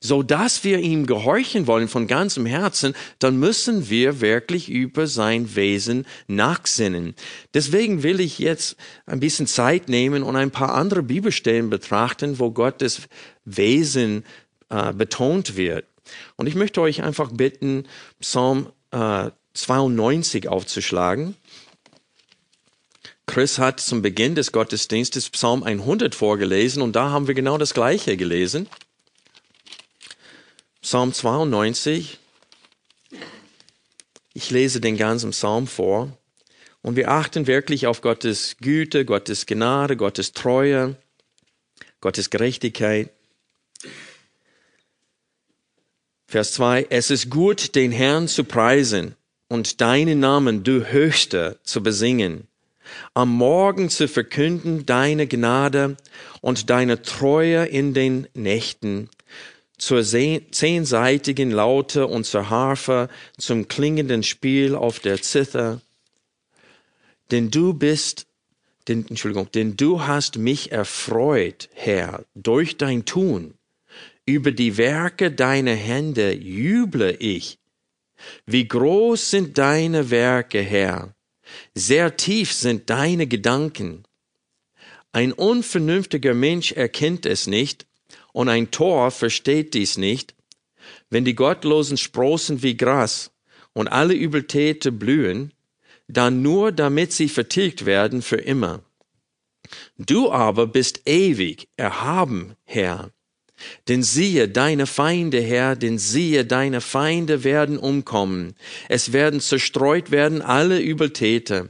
so 0.05 0.23
dass 0.23 0.63
wir 0.63 0.79
ihm 0.79 1.05
gehorchen 1.05 1.67
wollen 1.67 1.87
von 1.87 2.07
ganzem 2.07 2.45
Herzen, 2.45 2.93
dann 3.19 3.37
müssen 3.37 3.89
wir 3.89 4.21
wirklich 4.21 4.69
über 4.69 5.07
sein 5.07 5.55
Wesen 5.55 6.05
nachsinnen. 6.27 7.15
Deswegen 7.53 8.03
will 8.03 8.19
ich 8.19 8.39
jetzt 8.39 8.77
ein 9.05 9.19
bisschen 9.19 9.47
Zeit 9.47 9.89
nehmen 9.89 10.23
und 10.23 10.35
ein 10.35 10.51
paar 10.51 10.75
andere 10.75 11.03
Bibelstellen 11.03 11.69
betrachten, 11.69 12.39
wo 12.39 12.51
Gottes 12.51 13.01
Wesen 13.45 14.23
äh, 14.69 14.93
betont 14.93 15.57
wird. 15.57 15.85
Und 16.35 16.47
ich 16.47 16.55
möchte 16.55 16.81
euch 16.81 17.03
einfach 17.03 17.31
bitten, 17.31 17.85
Psalm 18.19 18.69
äh, 18.91 19.31
92 19.53 20.49
aufzuschlagen. 20.49 21.35
Chris 23.25 23.57
hat 23.57 23.79
zum 23.79 24.01
Beginn 24.01 24.35
des 24.35 24.51
Gottesdienstes 24.51 25.29
Psalm 25.31 25.63
100 25.63 26.13
vorgelesen 26.13 26.81
und 26.83 26.95
da 26.95 27.09
haben 27.09 27.27
wir 27.27 27.33
genau 27.33 27.57
das 27.57 27.73
Gleiche 27.73 28.17
gelesen. 28.17 28.67
Psalm 30.85 31.13
92. 31.13 32.19
Ich 34.35 34.51
lese 34.51 34.79
den 34.79 34.97
ganzen 34.97 35.31
Psalm 35.31 35.65
vor. 35.65 36.15
Und 36.83 36.95
wir 36.95 37.09
achten 37.09 37.47
wirklich 37.47 37.87
auf 37.87 38.01
Gottes 38.01 38.57
Güte, 38.61 39.03
Gottes 39.03 39.47
Gnade, 39.47 39.97
Gottes 39.97 40.33
Treue, 40.33 40.95
Gottes 42.01 42.29
Gerechtigkeit. 42.29 43.09
Vers 46.27 46.53
2. 46.53 46.85
Es 46.91 47.09
ist 47.09 47.31
gut, 47.31 47.73
den 47.73 47.91
Herrn 47.91 48.27
zu 48.27 48.43
preisen 48.43 49.15
und 49.47 49.81
deinen 49.81 50.19
Namen, 50.19 50.63
du 50.63 50.85
Höchster, 50.91 51.57
zu 51.63 51.81
besingen. 51.81 52.47
Am 53.15 53.35
Morgen 53.35 53.89
zu 53.89 54.07
verkünden 54.07 54.85
deine 54.85 55.25
Gnade 55.25 55.97
und 56.41 56.69
deine 56.69 57.01
Treue 57.01 57.65
in 57.65 57.95
den 57.95 58.27
Nächten 58.35 59.09
zur 59.77 60.03
zehnseitigen 60.03 61.51
Laute 61.51 62.07
und 62.07 62.25
zur 62.25 62.49
Harfe, 62.49 63.09
zum 63.37 63.67
klingenden 63.67 64.23
Spiel 64.23 64.75
auf 64.75 64.99
der 64.99 65.21
Zither. 65.21 65.81
Denn 67.31 67.51
du 67.51 67.73
bist, 67.73 68.27
denn, 68.87 69.05
Entschuldigung, 69.09 69.51
denn 69.51 69.75
du 69.75 70.01
hast 70.01 70.37
mich 70.37 70.71
erfreut, 70.71 71.69
Herr, 71.73 72.23
durch 72.35 72.77
dein 72.77 73.05
Tun. 73.05 73.55
Über 74.25 74.51
die 74.51 74.77
Werke 74.77 75.31
deiner 75.31 75.75
Hände 75.75 76.33
jüble 76.33 77.15
ich. 77.15 77.59
Wie 78.45 78.67
groß 78.67 79.29
sind 79.29 79.57
deine 79.57 80.09
Werke, 80.09 80.61
Herr. 80.61 81.15
Sehr 81.73 82.15
tief 82.17 82.53
sind 82.53 82.89
deine 82.89 83.27
Gedanken. 83.27 84.03
Ein 85.11 85.31
unvernünftiger 85.31 86.33
Mensch 86.33 86.71
erkennt 86.71 87.25
es 87.25 87.47
nicht, 87.47 87.85
und 88.35 88.49
ein 88.49 88.69
Tor 88.69 89.11
versteht 89.11 89.73
dies 89.73 89.97
nicht. 89.97 90.35
Wenn 91.09 91.23
die 91.23 91.35
Gottlosen 91.35 91.95
sprossen 91.95 92.61
wie 92.63 92.75
Gras 92.75 93.31
und 93.71 93.87
alle 93.87 94.13
Übeltäte 94.13 94.91
blühen, 94.91 95.53
dann 96.09 96.41
nur 96.41 96.73
damit 96.73 97.13
sie 97.13 97.29
vertilgt 97.29 97.85
werden 97.85 98.21
für 98.21 98.35
immer. 98.35 98.83
Du 99.97 100.33
aber 100.33 100.67
bist 100.67 101.07
ewig, 101.07 101.69
erhaben, 101.77 102.55
Herr. 102.65 103.09
Denn 103.87 104.03
siehe 104.03 104.49
deine 104.49 104.85
Feinde, 104.85 105.39
Herr, 105.39 105.77
denn 105.77 105.97
siehe 105.97 106.43
deine 106.43 106.81
Feinde 106.81 107.45
werden 107.45 107.77
umkommen. 107.77 108.55
Es 108.89 109.13
werden 109.13 109.39
zerstreut 109.39 110.11
werden 110.11 110.41
alle 110.41 110.81
Übeltäter. 110.81 111.69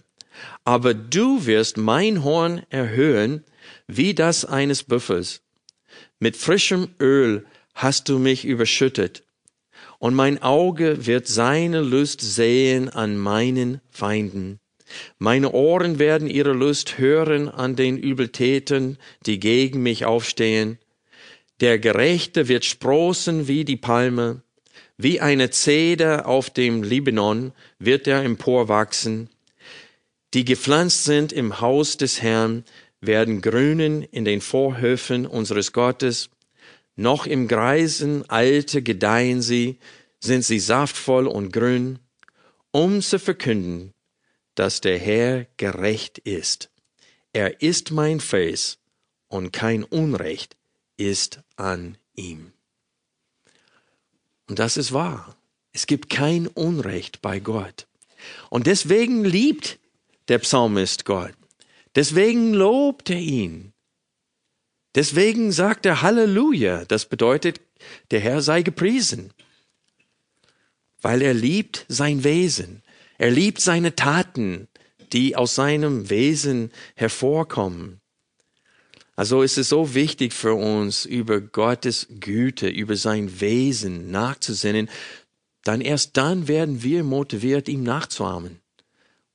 Aber 0.64 0.96
du 0.96 1.46
wirst 1.46 1.78
mein 1.78 2.24
Horn 2.24 2.64
erhöhen, 2.72 3.44
wie 3.86 4.16
das 4.16 4.46
eines 4.46 4.82
Büffels. 4.82 5.45
Mit 6.20 6.38
frischem 6.38 6.90
Öl 7.00 7.46
hast 7.74 8.08
du 8.08 8.20
mich 8.20 8.46
überschüttet, 8.46 9.24
und 10.00 10.14
mein 10.14 10.42
Auge 10.42 11.06
wird 11.06 11.28
seine 11.28 11.82
Lust 11.82 12.22
sehen 12.22 12.90
an 12.90 13.18
meinen 13.18 13.82
Feinden. 13.90 14.60
Meine 15.18 15.52
Ohren 15.52 16.00
werden 16.00 16.30
ihre 16.30 16.54
Lust 16.54 16.98
hören 16.98 17.50
an 17.50 17.76
den 17.76 17.98
Übeltätern, 17.98 18.98
die 19.26 19.40
gegen 19.40 19.84
mich 19.84 20.06
aufstehen. 20.06 20.78
Der 21.60 21.80
Gerechte 21.80 22.48
wird 22.48 22.66
sprossen 22.66 23.48
wie 23.48 23.66
die 23.66 23.78
Palme, 23.78 24.42
wie 24.98 25.20
eine 25.20 25.50
Zeder 25.50 26.28
auf 26.28 26.50
dem 26.50 26.84
Libanon 26.84 27.52
wird 27.80 28.08
er 28.08 28.24
emporwachsen. 28.24 29.30
Die 30.34 30.46
gepflanzt 30.46 31.06
sind 31.06 31.32
im 31.34 31.62
Haus 31.62 31.98
des 31.98 32.22
Herrn, 32.22 32.64
werden 33.08 33.42
grünen 33.42 34.04
in 34.04 34.26
den 34.26 34.42
Vorhöfen 34.42 35.26
unseres 35.26 35.74
Gottes. 35.74 36.30
Noch 36.96 37.26
im 37.26 37.48
greisen 37.48 38.30
Alte 38.30 38.82
gedeihen 38.82 39.42
sie, 39.42 39.78
sind 40.20 40.44
sie 40.44 40.60
saftvoll 40.60 41.28
und 41.28 41.52
grün, 41.52 42.00
um 42.72 43.02
zu 43.02 43.20
verkünden, 43.20 43.94
dass 44.56 44.82
der 44.82 44.98
Herr 44.98 45.46
gerecht 45.58 46.18
ist. 46.20 46.70
Er 47.34 47.62
ist 47.62 47.92
mein 47.92 48.20
Fels 48.20 48.78
und 49.28 49.52
kein 49.52 49.84
Unrecht 49.84 50.56
ist 50.98 51.42
an 51.58 51.98
ihm. 52.16 52.54
Und 54.48 54.60
das 54.60 54.78
ist 54.78 54.94
wahr. 54.94 55.36
Es 55.74 55.88
gibt 55.88 56.10
kein 56.10 56.48
Unrecht 56.48 57.22
bei 57.22 57.40
Gott. 57.40 57.88
Und 58.50 58.68
deswegen 58.68 59.26
liebt 59.26 59.78
der 60.30 60.40
Psalmist 60.40 61.06
Gott. 61.06 61.34
Deswegen 61.96 62.54
lobt 62.54 63.10
er 63.10 63.20
ihn. 63.20 63.74
Deswegen 64.96 65.52
sagt 65.52 65.86
er 65.86 66.02
Halleluja. 66.02 66.86
Das 66.86 67.06
bedeutet, 67.06 67.62
der 68.12 68.20
Herr 68.20 68.42
sei 68.42 68.62
gepriesen. 68.62 69.32
Weil 71.02 71.22
er 71.22 71.34
liebt 71.34 71.86
sein 71.88 72.24
Wesen. 72.24 72.84
Er 73.18 73.32
liebt 73.32 73.62
seine 73.62 73.96
Taten, 73.96 74.68
die 75.14 75.36
aus 75.36 75.56
seinem 75.56 76.10
Wesen 76.10 76.72
hervorkommen. 76.96 78.02
Also 79.16 79.42
ist 79.42 79.58
es 79.58 79.70
so 79.70 79.94
wichtig 79.94 80.34
für 80.34 80.56
uns, 80.56 81.06
über 81.06 81.40
Gottes 81.40 82.08
Güte, 82.20 82.68
über 82.68 82.98
sein 82.98 83.40
Wesen 83.40 84.12
nachzusinnen, 84.12 84.90
dann 85.64 85.80
erst 85.80 86.18
dann 86.18 86.50
werden 86.50 86.84
wir 86.84 87.06
motiviert, 87.06 87.70
ihm 87.70 87.84
nachzuahmen 87.84 88.60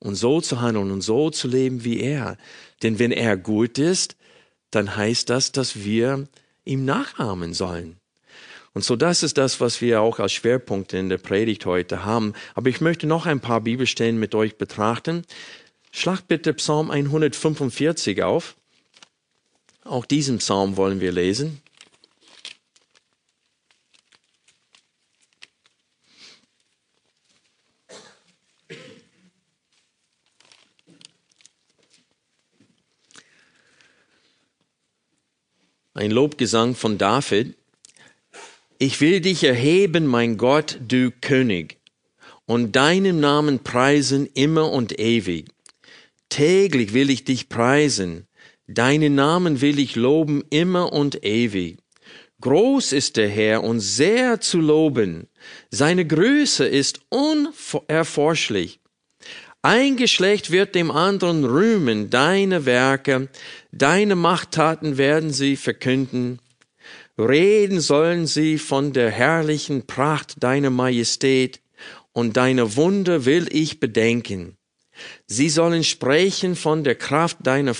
und 0.01 0.15
so 0.15 0.41
zu 0.41 0.59
handeln 0.61 0.91
und 0.91 1.01
so 1.01 1.29
zu 1.29 1.47
leben 1.47 1.83
wie 1.85 2.01
er. 2.01 2.37
Denn 2.83 2.99
wenn 2.99 3.11
er 3.11 3.37
gut 3.37 3.77
ist, 3.77 4.17
dann 4.71 4.95
heißt 4.95 5.29
das, 5.29 5.51
dass 5.51 5.83
wir 5.83 6.27
ihm 6.65 6.85
nachahmen 6.85 7.53
sollen. 7.53 7.97
Und 8.73 8.83
so 8.83 8.95
das 8.95 9.21
ist 9.21 9.37
das, 9.37 9.59
was 9.59 9.81
wir 9.81 10.01
auch 10.01 10.19
als 10.19 10.31
Schwerpunkt 10.31 10.93
in 10.93 11.09
der 11.09 11.17
Predigt 11.17 11.65
heute 11.65 12.05
haben. 12.05 12.33
Aber 12.55 12.69
ich 12.69 12.81
möchte 12.81 13.05
noch 13.05 13.25
ein 13.25 13.41
paar 13.41 13.61
Bibelstellen 13.61 14.17
mit 14.17 14.33
euch 14.33 14.57
betrachten. 14.57 15.25
Schlag 15.91 16.21
bitte 16.27 16.53
Psalm 16.53 16.89
145 16.89 18.23
auf. 18.23 18.55
Auch 19.83 20.05
diesen 20.05 20.37
Psalm 20.37 20.77
wollen 20.77 21.01
wir 21.01 21.11
lesen. 21.11 21.61
Ein 35.93 36.11
Lobgesang 36.11 36.73
von 36.73 36.97
David. 36.97 37.57
Ich 38.77 39.01
will 39.01 39.19
dich 39.19 39.43
erheben, 39.43 40.07
mein 40.07 40.37
Gott, 40.37 40.79
du 40.87 41.11
König, 41.11 41.79
und 42.45 42.77
deinem 42.77 43.19
Namen 43.19 43.59
preisen 43.59 44.25
immer 44.33 44.71
und 44.71 44.97
ewig. 44.99 45.49
Täglich 46.29 46.93
will 46.93 47.09
ich 47.09 47.25
dich 47.25 47.49
preisen, 47.49 48.25
deinen 48.67 49.15
Namen 49.15 49.59
will 49.59 49.79
ich 49.79 49.97
loben 49.97 50.45
immer 50.49 50.93
und 50.93 51.25
ewig. 51.25 51.77
Groß 52.39 52.93
ist 52.93 53.17
der 53.17 53.27
Herr 53.27 53.61
und 53.61 53.81
sehr 53.81 54.39
zu 54.39 54.61
loben, 54.61 55.27
seine 55.71 56.07
Größe 56.07 56.65
ist 56.65 57.01
unerforschlich. 57.09 58.80
Ein 59.63 59.95
Geschlecht 59.95 60.49
wird 60.49 60.73
dem 60.73 60.89
anderen 60.89 61.45
rühmen 61.45 62.09
deine 62.09 62.65
Werke, 62.65 63.29
deine 63.71 64.15
Machttaten 64.15 64.97
werden 64.97 65.31
sie 65.31 65.55
verkünden. 65.55 66.39
Reden 67.15 67.79
sollen 67.79 68.25
sie 68.25 68.57
von 68.57 68.91
der 68.91 69.11
herrlichen 69.11 69.85
Pracht 69.85 70.41
deiner 70.41 70.71
Majestät, 70.71 71.61
und 72.13 72.37
deine 72.37 72.75
Wunder 72.75 73.25
will 73.25 73.47
ich 73.51 73.79
bedenken. 73.79 74.57
Sie 75.27 75.47
sollen 75.47 75.83
sprechen 75.83 76.55
von 76.55 76.83
der 76.83 76.95
Kraft 76.95 77.37
deiner 77.43 77.75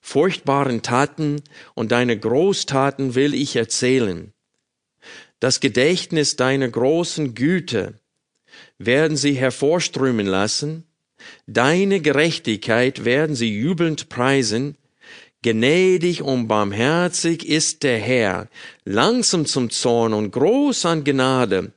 furchtbaren 0.00 0.82
Taten, 0.82 1.40
und 1.74 1.92
deine 1.92 2.18
Großtaten 2.18 3.14
will 3.14 3.32
ich 3.32 3.54
erzählen. 3.54 4.32
Das 5.38 5.60
Gedächtnis 5.60 6.34
deiner 6.34 6.68
großen 6.68 7.34
Güte 7.34 7.94
werden 8.78 9.16
sie 9.16 9.34
hervorströmen 9.34 10.26
lassen, 10.26 10.84
Deine 11.46 12.00
Gerechtigkeit 12.00 13.04
werden 13.04 13.36
sie 13.36 13.58
jubelnd 13.58 14.08
preisen. 14.08 14.76
Gnädig 15.42 16.22
und 16.22 16.46
barmherzig 16.46 17.48
ist 17.48 17.82
der 17.82 17.98
Herr, 17.98 18.48
langsam 18.84 19.44
zum 19.44 19.70
Zorn 19.70 20.14
und 20.14 20.30
groß 20.30 20.86
an 20.86 21.02
Gnade. 21.02 21.72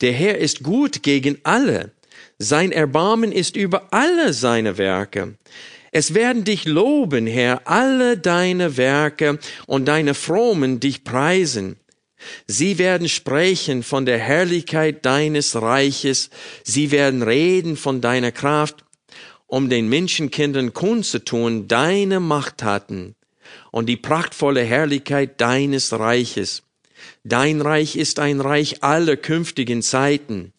Der 0.00 0.12
Herr 0.12 0.38
ist 0.38 0.62
gut 0.62 1.02
gegen 1.02 1.38
alle. 1.42 1.90
Sein 2.38 2.70
Erbarmen 2.70 3.32
ist 3.32 3.56
über 3.56 3.88
alle 3.92 4.32
seine 4.32 4.78
Werke. 4.78 5.34
Es 5.90 6.14
werden 6.14 6.44
dich 6.44 6.64
loben, 6.66 7.26
Herr, 7.26 7.62
alle 7.66 8.16
deine 8.16 8.76
Werke 8.76 9.40
und 9.66 9.86
deine 9.88 10.14
Frommen 10.14 10.78
dich 10.78 11.02
preisen. 11.02 11.76
Sie 12.46 12.78
werden 12.78 13.08
sprechen 13.08 13.82
von 13.82 14.04
der 14.06 14.18
Herrlichkeit 14.18 15.04
deines 15.04 15.60
Reiches, 15.60 16.30
sie 16.62 16.90
werden 16.90 17.22
reden 17.22 17.76
von 17.76 18.00
deiner 18.00 18.32
Kraft 18.32 18.84
um 19.48 19.68
den 19.68 19.88
Menschenkindern 19.88 20.72
kundzutun 20.72 21.66
deine 21.66 22.20
Machttaten 22.20 23.16
und 23.72 23.86
die 23.86 23.96
prachtvolle 23.96 24.62
Herrlichkeit 24.62 25.40
deines 25.40 25.92
Reiches. 25.98 26.62
Dein 27.24 27.60
Reich 27.60 27.96
ist 27.96 28.20
ein 28.20 28.40
Reich 28.40 28.82
aller 28.82 29.16
künftigen 29.16 29.82
Zeiten. 29.82 30.52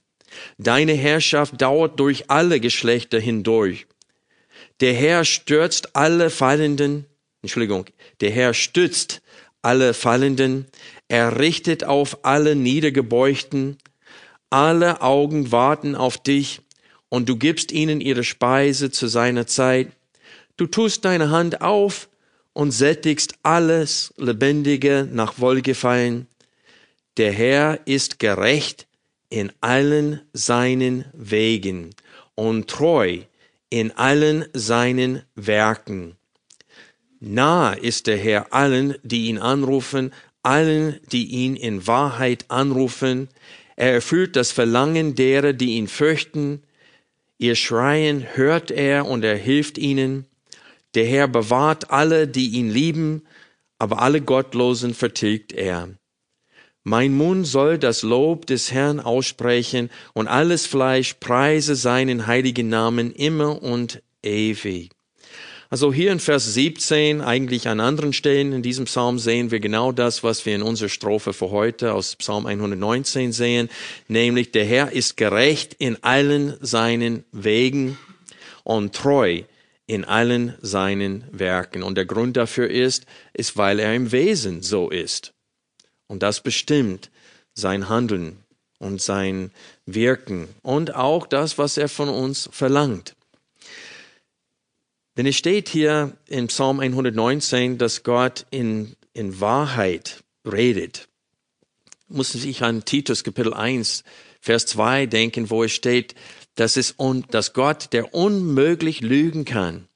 Deine 0.57 0.93
Herrschaft 0.93 1.61
dauert 1.61 1.99
durch 1.99 2.29
alle 2.29 2.59
Geschlechter 2.59 3.19
hindurch. 3.19 3.87
Der 4.79 4.93
Herr 4.93 5.23
stürzt 5.23 5.95
alle 5.95 6.29
Fallenden, 6.29 7.05
Entschuldigung, 7.41 7.85
der 8.21 8.31
Herr 8.31 8.53
stützt 8.53 9.21
alle 9.61 9.93
Fallenden, 9.93 10.65
er 11.07 11.39
richtet 11.39 11.83
auf 11.83 12.23
alle 12.23 12.55
Niedergebeugten, 12.55 13.77
alle 14.49 15.01
Augen 15.01 15.51
warten 15.51 15.95
auf 15.95 16.17
dich, 16.17 16.61
und 17.09 17.27
du 17.27 17.35
gibst 17.35 17.71
ihnen 17.71 18.01
ihre 18.01 18.23
Speise 18.23 18.91
zu 18.91 19.07
seiner 19.07 19.47
Zeit. 19.47 19.89
Du 20.57 20.67
tust 20.67 21.05
deine 21.05 21.29
Hand 21.29 21.61
auf 21.61 22.09
und 22.53 22.71
sättigst 22.71 23.35
alles 23.43 24.13
Lebendige 24.17 25.07
nach 25.11 25.39
Wohlgefallen. 25.39 26.27
Der 27.17 27.31
Herr 27.31 27.79
ist 27.85 28.19
gerecht 28.19 28.87
in 29.29 29.51
allen 29.61 30.21
seinen 30.33 31.05
Wegen 31.13 31.91
und 32.35 32.69
treu 32.69 33.19
in 33.69 33.91
allen 33.91 34.45
seinen 34.53 35.23
Werken. 35.35 36.15
Nah 37.19 37.73
ist 37.73 38.07
der 38.07 38.17
Herr 38.17 38.53
allen, 38.53 38.95
die 39.03 39.27
ihn 39.27 39.37
anrufen, 39.37 40.11
allen, 40.41 40.99
die 41.11 41.25
ihn 41.25 41.55
in 41.55 41.85
Wahrheit 41.85 42.45
anrufen. 42.47 43.29
Er 43.75 43.93
erfüllt 43.93 44.35
das 44.35 44.51
Verlangen 44.51 45.15
derer, 45.15 45.53
die 45.53 45.75
ihn 45.75 45.87
fürchten. 45.87 46.63
Ihr 47.41 47.55
Schreien 47.55 48.25
hört 48.35 48.69
er 48.69 49.05
und 49.05 49.23
er 49.23 49.37
hilft 49.37 49.77
ihnen. 49.77 50.25
Der 50.93 51.05
Herr 51.05 51.29
bewahrt 51.29 51.89
alle, 51.89 52.27
die 52.27 52.49
ihn 52.49 52.69
lieben, 52.69 53.23
aber 53.79 54.01
alle 54.01 54.19
Gottlosen 54.19 54.93
vertilgt 54.93 55.53
er. 55.53 55.87
Mein 56.83 57.13
Mund 57.13 57.47
soll 57.47 57.77
das 57.77 58.03
Lob 58.03 58.45
des 58.45 58.73
Herrn 58.73 58.99
aussprechen 58.99 59.89
und 60.13 60.27
alles 60.27 60.65
Fleisch 60.65 61.15
preise 61.15 61.75
seinen 61.75 62.27
heiligen 62.27 62.67
Namen 62.67 63.11
immer 63.13 63.61
und 63.63 64.03
ewig. 64.21 64.91
Also 65.71 65.93
hier 65.93 66.11
in 66.11 66.19
Vers 66.19 66.51
17, 66.55 67.21
eigentlich 67.21 67.67
an 67.67 67.79
anderen 67.79 68.11
Stellen 68.11 68.53
in 68.53 68.63
diesem 68.63 68.85
Psalm 68.85 69.19
sehen 69.19 69.51
wir 69.51 69.59
genau 69.59 69.91
das, 69.91 70.23
was 70.23 70.43
wir 70.47 70.55
in 70.55 70.63
unserer 70.63 70.89
Strophe 70.89 71.31
für 71.31 71.51
heute 71.51 71.93
aus 71.93 72.15
Psalm 72.15 72.47
119 72.47 73.31
sehen, 73.31 73.69
nämlich 74.07 74.51
der 74.51 74.65
Herr 74.65 74.91
ist 74.91 75.15
gerecht 75.15 75.75
in 75.75 76.03
allen 76.03 76.57
seinen 76.59 77.23
Wegen 77.31 77.99
und 78.63 78.95
treu 78.95 79.43
in 79.89 80.05
allen 80.05 80.55
seinen 80.61 81.23
Werken. 81.31 81.81
Und 81.81 81.95
der 81.95 82.05
Grund 82.05 82.37
dafür 82.37 82.69
ist, 82.69 83.07
ist, 83.33 83.57
weil 83.57 83.79
er 83.79 83.95
im 83.95 84.11
Wesen 84.11 84.61
so 84.61 84.89
ist. 84.89 85.33
Und 86.07 86.21
das 86.21 86.41
bestimmt 86.41 87.09
sein 87.55 87.89
Handeln 87.89 88.37
und 88.77 89.01
sein 89.01 89.51
Wirken 89.87 90.47
und 90.61 90.93
auch 90.93 91.25
das, 91.25 91.57
was 91.57 91.77
er 91.77 91.89
von 91.89 92.07
uns 92.07 92.49
verlangt. 92.51 93.15
Denn 95.19 95.25
es 95.25 95.35
steht 95.35 95.67
hier 95.67 96.13
im 96.27 96.47
Psalm 96.47 96.79
119, 96.79 97.77
dass 97.77 98.03
Gott 98.03 98.45
in, 98.51 98.95
in 99.11 99.41
Wahrheit 99.41 100.23
redet. 100.45 101.09
Muss 102.07 102.31
sich 102.31 102.63
an 102.63 102.85
Titus 102.85 103.25
Kapitel 103.25 103.53
1, 103.53 104.05
Vers 104.39 104.65
2 104.67 105.07
denken, 105.07 105.49
wo 105.49 105.65
es 105.65 105.73
steht, 105.73 106.15
dass, 106.55 106.77
es 106.77 106.93
un, 106.97 107.25
dass 107.31 107.51
Gott, 107.51 107.91
der 107.91 108.13
unmöglich 108.13 109.01
lügen 109.01 109.43
kann. 109.43 109.89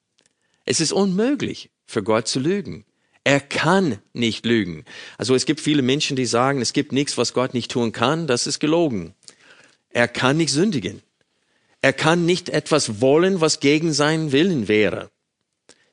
Es 0.66 0.82
ist 0.82 0.92
unmöglich 0.92 1.70
für 1.86 2.04
Gott 2.04 2.28
zu 2.28 2.42
lügen. 2.42 2.84
Er 3.24 3.40
kann 3.40 4.00
nicht 4.12 4.46
lügen. 4.46 4.84
Also 5.18 5.36
es 5.36 5.46
gibt 5.46 5.62
viele 5.62 5.84
Menschen, 5.84 6.18
die 6.18 6.26
sagen, 6.26 6.60
es 6.60 6.74
gibt 6.74 6.92
nichts, 6.92 7.18
was 7.18 7.32
Gott 7.32 7.54
nicht 7.54 7.72
tun 7.72 7.94
kann. 7.94 8.28
Das 8.28 8.46
ist 8.46 8.60
gelogen. 8.60 9.14
Er 9.88 10.10
kann 10.10 10.36
nicht 10.36 10.52
sündigen. 10.52 11.02
Er 11.82 11.94
kann 11.94 12.26
nicht 12.26 12.50
etwas 12.50 13.00
wollen, 13.00 13.40
was 13.40 13.62
gegen 13.62 13.94
seinen 13.94 14.34
Willen 14.34 14.68
wäre. 14.68 15.13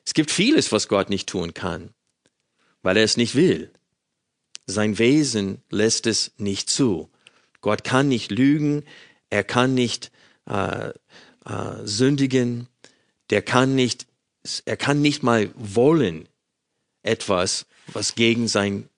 Es 0.05 0.13
gibt 0.13 0.31
vieles, 0.31 0.71
was 0.71 0.87
Gott 0.87 1.09
nicht 1.09 1.29
tun 1.29 1.53
kann, 1.53 1.93
weil 2.81 2.97
er 2.97 3.03
es 3.03 3.17
nicht 3.17 3.35
will. 3.35 3.71
Sein 4.65 4.97
Wesen 4.97 5.61
lässt 5.69 6.07
es 6.07 6.31
nicht 6.37 6.69
zu. 6.69 7.09
Gott 7.61 7.83
kann 7.83 8.07
nicht 8.07 8.31
lügen, 8.31 8.83
er 9.29 9.43
kann 9.43 9.73
nicht 9.73 10.11
äh, 10.47 10.89
äh, 10.89 10.93
sündigen, 11.83 12.67
der 13.29 13.41
kann 13.41 13.75
nicht, 13.75 14.07
er 14.65 14.77
kann 14.77 15.01
nicht 15.01 15.23
mal 15.23 15.51
wollen 15.55 16.27
etwas, 17.03 17.65
was 17.87 18.15
gegen 18.15 18.47
sein, 18.47 18.89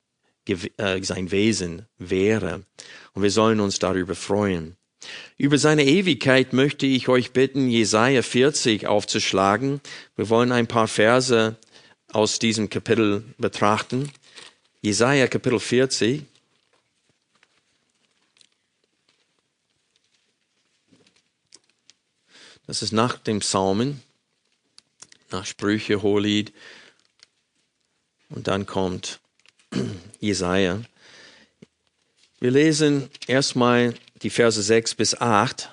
äh, 0.47 1.03
sein 1.03 1.31
Wesen 1.31 1.87
wäre. 1.97 2.63
Und 3.13 3.23
wir 3.23 3.31
sollen 3.31 3.59
uns 3.59 3.79
darüber 3.79 4.15
freuen. 4.15 4.77
Über 5.37 5.57
seine 5.57 5.85
Ewigkeit 5.85 6.53
möchte 6.53 6.85
ich 6.85 7.07
euch 7.07 7.31
bitten, 7.31 7.69
Jesaja 7.69 8.21
40 8.21 8.87
aufzuschlagen. 8.87 9.81
Wir 10.15 10.29
wollen 10.29 10.51
ein 10.51 10.67
paar 10.67 10.87
Verse 10.87 11.57
aus 12.11 12.39
diesem 12.39 12.69
Kapitel 12.69 13.23
betrachten. 13.37 14.11
Jesaja 14.81 15.27
Kapitel 15.27 15.59
40. 15.59 16.23
Das 22.67 22.81
ist 22.81 22.93
nach 22.93 23.17
dem 23.17 23.39
Psalmen, 23.39 24.01
nach 25.31 25.45
Sprüche, 25.45 26.01
Hohelied. 26.01 26.53
Und 28.29 28.47
dann 28.47 28.65
kommt 28.65 29.19
Jesaja. 30.19 30.81
Wir 32.39 32.51
lesen 32.51 33.09
erstmal 33.27 33.93
die 34.23 34.29
Verse 34.29 34.61
6 34.61 34.95
bis 34.95 35.19
8. 35.19 35.69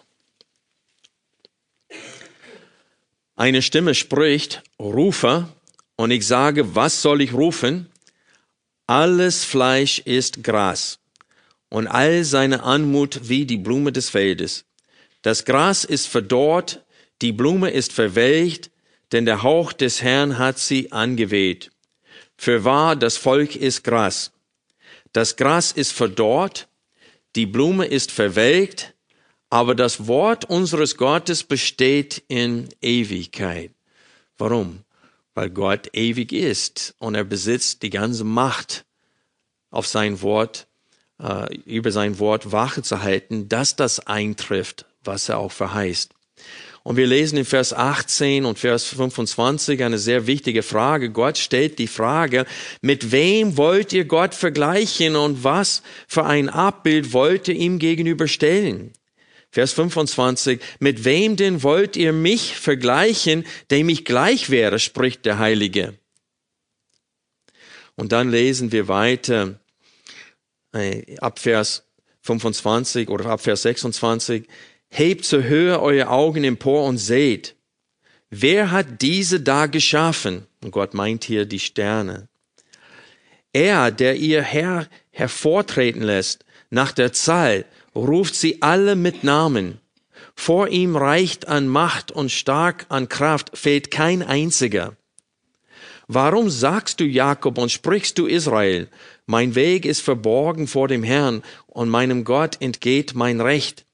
Eine 3.36 3.62
Stimme 3.62 3.94
spricht, 3.94 4.62
rufe, 4.78 5.48
und 5.96 6.10
ich 6.10 6.26
sage, 6.26 6.74
was 6.74 7.02
soll 7.02 7.22
ich 7.22 7.32
rufen? 7.32 7.90
Alles 8.86 9.44
Fleisch 9.44 10.00
ist 10.00 10.42
Gras 10.42 10.98
und 11.68 11.86
all 11.86 12.24
seine 12.24 12.62
Anmut 12.64 13.28
wie 13.28 13.46
die 13.46 13.56
Blume 13.56 13.92
des 13.92 14.10
Feldes. 14.10 14.64
Das 15.22 15.44
Gras 15.44 15.84
ist 15.84 16.08
verdorrt, 16.08 16.82
die 17.22 17.32
Blume 17.32 17.70
ist 17.70 17.92
verwelkt, 17.92 18.70
denn 19.12 19.26
der 19.26 19.42
Hauch 19.42 19.72
des 19.72 20.02
Herrn 20.02 20.38
hat 20.38 20.58
sie 20.58 20.90
angeweht. 20.90 21.70
Für 22.36 22.64
wahr, 22.64 22.96
das 22.96 23.16
Volk 23.16 23.54
ist 23.54 23.84
Gras. 23.84 24.32
Das 25.12 25.36
Gras 25.36 25.72
ist 25.72 25.92
verdorrt, 25.92 26.66
die 27.36 27.46
Blume 27.46 27.86
ist 27.86 28.10
verwelkt, 28.10 28.94
aber 29.50 29.74
das 29.74 30.06
Wort 30.06 30.44
unseres 30.44 30.96
Gottes 30.96 31.44
besteht 31.44 32.22
in 32.28 32.68
Ewigkeit. 32.80 33.72
Warum? 34.38 34.84
Weil 35.34 35.50
Gott 35.50 35.90
ewig 35.92 36.32
ist 36.32 36.94
und 36.98 37.14
er 37.14 37.24
besitzt 37.24 37.82
die 37.82 37.90
ganze 37.90 38.24
Macht, 38.24 38.84
auf 39.70 39.86
sein 39.86 40.22
Wort, 40.22 40.66
äh, 41.20 41.54
über 41.64 41.92
sein 41.92 42.18
Wort 42.18 42.50
Wache 42.50 42.82
zu 42.82 43.02
halten, 43.02 43.48
dass 43.48 43.76
das 43.76 44.00
eintrifft, 44.00 44.86
was 45.04 45.28
er 45.28 45.38
auch 45.38 45.52
verheißt. 45.52 46.12
Und 46.82 46.96
wir 46.96 47.06
lesen 47.06 47.36
in 47.36 47.44
Vers 47.44 47.74
18 47.74 48.46
und 48.46 48.58
Vers 48.58 48.86
25 48.86 49.84
eine 49.84 49.98
sehr 49.98 50.26
wichtige 50.26 50.62
Frage. 50.62 51.10
Gott 51.10 51.36
stellt 51.36 51.78
die 51.78 51.86
Frage, 51.86 52.46
mit 52.80 53.12
wem 53.12 53.56
wollt 53.58 53.92
ihr 53.92 54.06
Gott 54.06 54.34
vergleichen 54.34 55.14
und 55.14 55.44
was 55.44 55.82
für 56.08 56.24
ein 56.24 56.48
Abbild 56.48 57.12
wollt 57.12 57.48
ihr 57.48 57.54
ihm 57.54 57.78
gegenüberstellen? 57.78 58.92
Vers 59.52 59.72
25, 59.72 60.60
mit 60.78 61.04
wem 61.04 61.36
denn 61.36 61.62
wollt 61.62 61.96
ihr 61.96 62.12
mich 62.12 62.56
vergleichen, 62.56 63.44
dem 63.70 63.88
ich 63.88 64.04
gleich 64.04 64.48
wäre, 64.48 64.78
spricht 64.78 65.26
der 65.26 65.38
Heilige. 65.38 65.98
Und 67.96 68.12
dann 68.12 68.30
lesen 68.30 68.72
wir 68.72 68.88
weiter 68.88 69.60
äh, 70.72 71.18
ab 71.18 71.40
Vers 71.40 71.84
25 72.22 73.08
oder 73.08 73.26
ab 73.26 73.40
Vers 73.40 73.62
26. 73.62 74.46
Hebt 74.90 75.24
zur 75.24 75.44
Höhe 75.44 75.80
eure 75.80 76.08
Augen 76.08 76.44
empor 76.44 76.84
und 76.84 76.98
seht, 76.98 77.54
wer 78.28 78.70
hat 78.70 79.00
diese 79.00 79.40
da 79.40 79.66
geschaffen? 79.66 80.46
Und 80.62 80.72
Gott 80.72 80.94
meint 80.94 81.24
hier 81.24 81.46
die 81.46 81.60
Sterne. 81.60 82.28
Er, 83.52 83.90
der 83.90 84.16
ihr 84.16 84.42
Herr 84.42 84.88
hervortreten 85.10 86.02
lässt, 86.02 86.44
nach 86.70 86.92
der 86.92 87.12
Zahl, 87.12 87.64
ruft 87.94 88.34
sie 88.34 88.62
alle 88.62 88.96
mit 88.96 89.24
Namen. 89.24 89.80
Vor 90.34 90.68
ihm 90.68 90.96
reicht 90.96 91.48
an 91.48 91.68
Macht 91.68 92.12
und 92.12 92.30
stark 92.30 92.86
an 92.88 93.08
Kraft, 93.08 93.56
fehlt 93.56 93.90
kein 93.90 94.22
einziger. 94.22 94.96
Warum 96.06 96.50
sagst 96.50 96.98
du 96.98 97.04
Jakob 97.04 97.58
und 97.58 97.70
sprichst 97.70 98.18
du 98.18 98.26
Israel? 98.26 98.88
Mein 99.26 99.54
Weg 99.54 99.84
ist 99.84 100.00
verborgen 100.00 100.66
vor 100.66 100.88
dem 100.88 101.04
Herrn 101.04 101.42
und 101.66 101.88
meinem 101.88 102.24
Gott 102.24 102.56
entgeht 102.60 103.14
mein 103.14 103.40
Recht. 103.40 103.86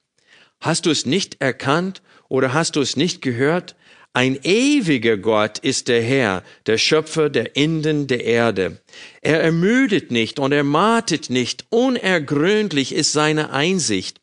Hast 0.60 0.86
du 0.86 0.90
es 0.90 1.06
nicht 1.06 1.40
erkannt 1.40 2.02
oder 2.28 2.52
hast 2.52 2.76
du 2.76 2.80
es 2.80 2.96
nicht 2.96 3.22
gehört? 3.22 3.76
Ein 4.12 4.38
ewiger 4.44 5.18
Gott 5.18 5.58
ist 5.58 5.88
der 5.88 6.02
Herr, 6.02 6.42
der 6.64 6.78
Schöpfer 6.78 7.28
der 7.28 7.54
Enden 7.54 8.06
der 8.06 8.24
Erde. 8.24 8.80
Er 9.20 9.42
ermüdet 9.42 10.10
nicht 10.10 10.38
und 10.38 10.52
er 10.52 10.64
martet 10.64 11.28
nicht, 11.28 11.66
unergründlich 11.68 12.94
ist 12.94 13.12
seine 13.12 13.50
Einsicht. 13.50 14.20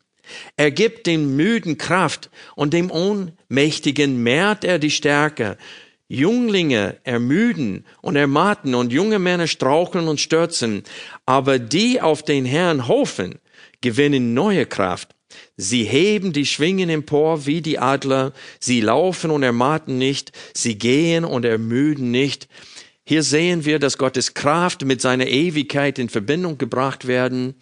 Er 0.58 0.72
gibt 0.72 1.06
dem 1.06 1.36
Müden 1.36 1.78
Kraft 1.78 2.32
und 2.56 2.74
dem 2.74 2.89
Ohnmächtigen 2.89 4.24
mehrt 4.24 4.63
er 4.63 4.80
die 4.80 4.89
Stärke. 4.89 5.58
Junglinge 6.08 6.98
ermüden 7.04 7.86
und 8.02 8.15
ermatten 8.15 8.76
und 8.76 8.91
junge 8.91 9.19
Männer 9.19 9.48
straucheln 9.48 10.08
und 10.08 10.19
stürzen, 10.19 10.84
aber 11.26 11.60
die 11.60 12.02
auf 12.02 12.24
den 12.24 12.46
Herrn 12.46 12.88
hoffen, 12.88 13.39
gewinnen 13.82 14.34
neue 14.34 14.65
Kraft. 14.65 15.10
Sie 15.58 15.84
heben 15.84 16.34
die 16.34 16.46
Schwingen 16.46 16.89
empor 16.89 17.46
wie 17.46 17.62
die 17.62 17.80
Adler, 17.80 18.34
sie 18.60 18.82
laufen 18.82 19.32
und 19.32 19.43
ermatten 19.43 19.98
nicht, 19.98 20.32
sie 20.54 20.78
gehen 20.78 21.26
und 21.26 21.46
ermüden 21.46 22.12
nicht. 22.12 22.48
Hier 23.06 23.24
sehen 23.24 23.65
wir, 23.65 23.80
dass 23.80 23.98
Gottes 23.98 24.34
Kraft 24.34 24.86
mit 24.86 25.02
seiner 25.02 25.28
Ewigkeit 25.28 26.00
in 26.00 26.10
Verbindung 26.10 26.58
gebracht 26.58 27.06
werden. 27.06 27.56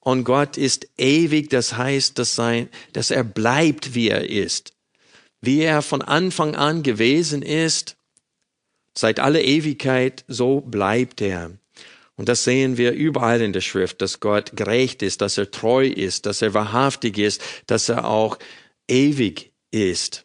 Und 0.00 0.24
Gott 0.24 0.56
ist 0.56 0.88
ewig, 0.96 1.50
das 1.50 1.76
heißt, 1.76 2.18
dass, 2.18 2.34
sein, 2.34 2.68
dass 2.92 3.10
er 3.10 3.24
bleibt, 3.24 3.94
wie 3.94 4.08
er 4.08 4.30
ist. 4.30 4.72
Wie 5.42 5.60
er 5.60 5.82
von 5.82 6.00
Anfang 6.00 6.54
an 6.54 6.82
gewesen 6.82 7.42
ist, 7.42 7.96
seit 8.94 9.20
aller 9.20 9.42
Ewigkeit, 9.42 10.24
so 10.28 10.60
bleibt 10.60 11.20
er. 11.20 11.50
Und 12.16 12.28
das 12.28 12.44
sehen 12.44 12.78
wir 12.78 12.92
überall 12.92 13.42
in 13.42 13.52
der 13.52 13.60
Schrift, 13.60 14.00
dass 14.00 14.20
Gott 14.20 14.56
gerecht 14.56 15.02
ist, 15.02 15.20
dass 15.20 15.36
er 15.36 15.50
treu 15.50 15.86
ist, 15.86 16.26
dass 16.26 16.40
er 16.40 16.54
wahrhaftig 16.54 17.18
ist, 17.18 17.42
dass 17.66 17.88
er 17.88 18.06
auch 18.06 18.38
ewig 18.88 19.52
ist. 19.70 20.24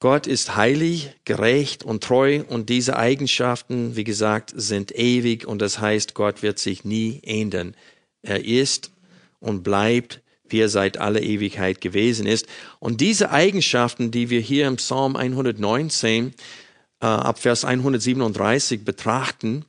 Gott 0.00 0.26
ist 0.26 0.56
heilig, 0.56 1.10
gerecht 1.24 1.84
und 1.84 2.02
treu 2.02 2.42
und 2.48 2.70
diese 2.70 2.96
Eigenschaften, 2.96 3.94
wie 3.94 4.02
gesagt, 4.02 4.52
sind 4.56 4.90
ewig 4.98 5.46
und 5.46 5.62
das 5.62 5.78
heißt, 5.78 6.14
Gott 6.14 6.42
wird 6.42 6.58
sich 6.58 6.84
nie 6.84 7.20
ändern. 7.22 7.76
Er 8.22 8.44
ist 8.44 8.90
und 9.38 9.62
bleibt, 9.62 10.20
wie 10.48 10.60
er 10.60 10.68
seit 10.68 10.98
aller 10.98 11.22
Ewigkeit 11.22 11.80
gewesen 11.80 12.26
ist. 12.26 12.46
Und 12.80 13.00
diese 13.00 13.30
Eigenschaften, 13.30 14.10
die 14.10 14.28
wir 14.28 14.40
hier 14.40 14.66
im 14.66 14.76
Psalm 14.76 15.14
119 15.14 16.34
äh, 17.02 17.06
ab 17.06 17.40
Vers 17.40 17.64
137 17.64 18.84
betrachten, 18.84 19.64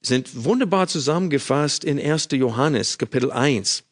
sind 0.00 0.44
wunderbar 0.44 0.86
zusammengefasst 0.86 1.84
in 1.84 2.00
1. 2.00 2.28
Johannes 2.32 2.98
Kapitel 2.98 3.32
1. 3.32 3.82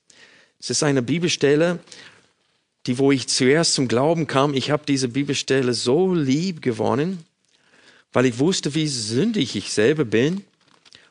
Es 0.61 0.71
ist 0.71 0.83
eine 0.85 1.03
Bibelstelle, 1.03 1.81
die, 2.87 2.99
wo 2.99 3.11
ich 3.11 3.29
zuerst 3.29 3.75
zum 3.75 3.89
Glauben 3.89 4.27
kam, 4.27 4.55
ich 4.55 4.71
habe 4.71 4.85
diese 4.87 5.09
Bibelstelle 5.09 5.75
so 5.75 6.15
lieb 6.15 6.63
gewonnen, 6.63 7.25
weil 8.13 8.27
ich 8.27 8.39
wusste, 8.39 8.75
wie 8.75 8.87
sündig 8.87 9.57
ich 9.57 9.73
selber 9.73 10.05
bin 10.05 10.45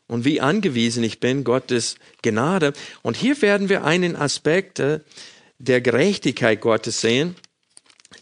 und 0.08 0.24
wie 0.24 0.40
angewiesen 0.40 1.04
ich 1.04 1.20
bin, 1.20 1.44
Gottes 1.44 1.96
Gnade. 2.22 2.74
Und 3.02 3.18
hier 3.18 3.42
werden 3.42 3.68
wir 3.68 3.84
einen 3.84 4.16
Aspekt 4.16 4.80
äh, 4.80 5.02
der 5.58 5.82
Gerechtigkeit 5.82 6.62
Gottes 6.62 7.02
sehen, 7.02 7.36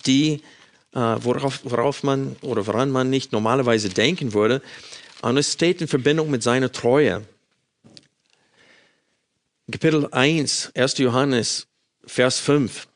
die 0.07 0.41
äh, 0.93 0.99
worauf, 0.99 1.61
worauf 1.63 2.03
man 2.03 2.35
oder 2.41 2.67
woran 2.67 2.89
man 2.89 3.09
nicht 3.09 3.31
normalerweise 3.31 3.89
denken 3.89 4.33
würde. 4.33 4.61
Und 5.21 5.37
es 5.37 5.53
steht 5.53 5.81
in 5.81 5.87
Verbindung 5.87 6.29
mit 6.29 6.43
seiner 6.43 6.71
Treue. 6.71 7.25
Kapitel 9.71 10.07
1, 10.11 10.71
1. 10.75 10.97
Johannes, 10.97 11.67
Vers 12.05 12.39
5 12.39 12.87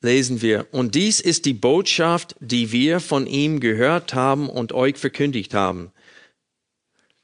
lesen 0.00 0.42
wir, 0.42 0.66
und 0.70 0.94
dies 0.94 1.20
ist 1.20 1.46
die 1.46 1.54
Botschaft, 1.54 2.36
die 2.40 2.72
wir 2.72 3.00
von 3.00 3.26
ihm 3.26 3.60
gehört 3.60 4.12
haben 4.12 4.48
und 4.48 4.72
euch 4.72 4.96
verkündigt 4.96 5.54
haben, 5.54 5.92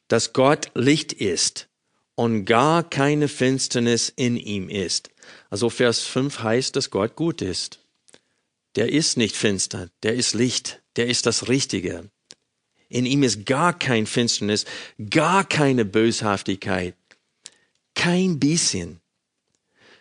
dass 0.08 0.32
Gott 0.32 0.70
Licht 0.74 1.12
ist 1.12 1.68
und 2.14 2.44
gar 2.44 2.88
keine 2.88 3.28
Finsternis 3.28 4.12
in 4.14 4.36
ihm 4.36 4.68
ist. 4.68 5.10
Also 5.50 5.68
Vers 5.68 6.00
5 6.00 6.42
heißt, 6.42 6.76
dass 6.76 6.90
Gott 6.90 7.16
gut 7.16 7.42
ist 7.42 7.79
der 8.76 8.92
ist 8.92 9.16
nicht 9.16 9.36
finster, 9.36 9.88
der 10.02 10.14
ist 10.14 10.34
Licht, 10.34 10.80
der 10.96 11.06
ist 11.06 11.26
das 11.26 11.48
Richtige. 11.48 12.10
In 12.88 13.06
ihm 13.06 13.22
ist 13.22 13.46
gar 13.46 13.78
kein 13.78 14.06
Finsternis, 14.06 14.64
gar 15.10 15.44
keine 15.44 15.84
Böshaftigkeit, 15.84 16.94
kein 17.94 18.38
bisschen. 18.38 19.00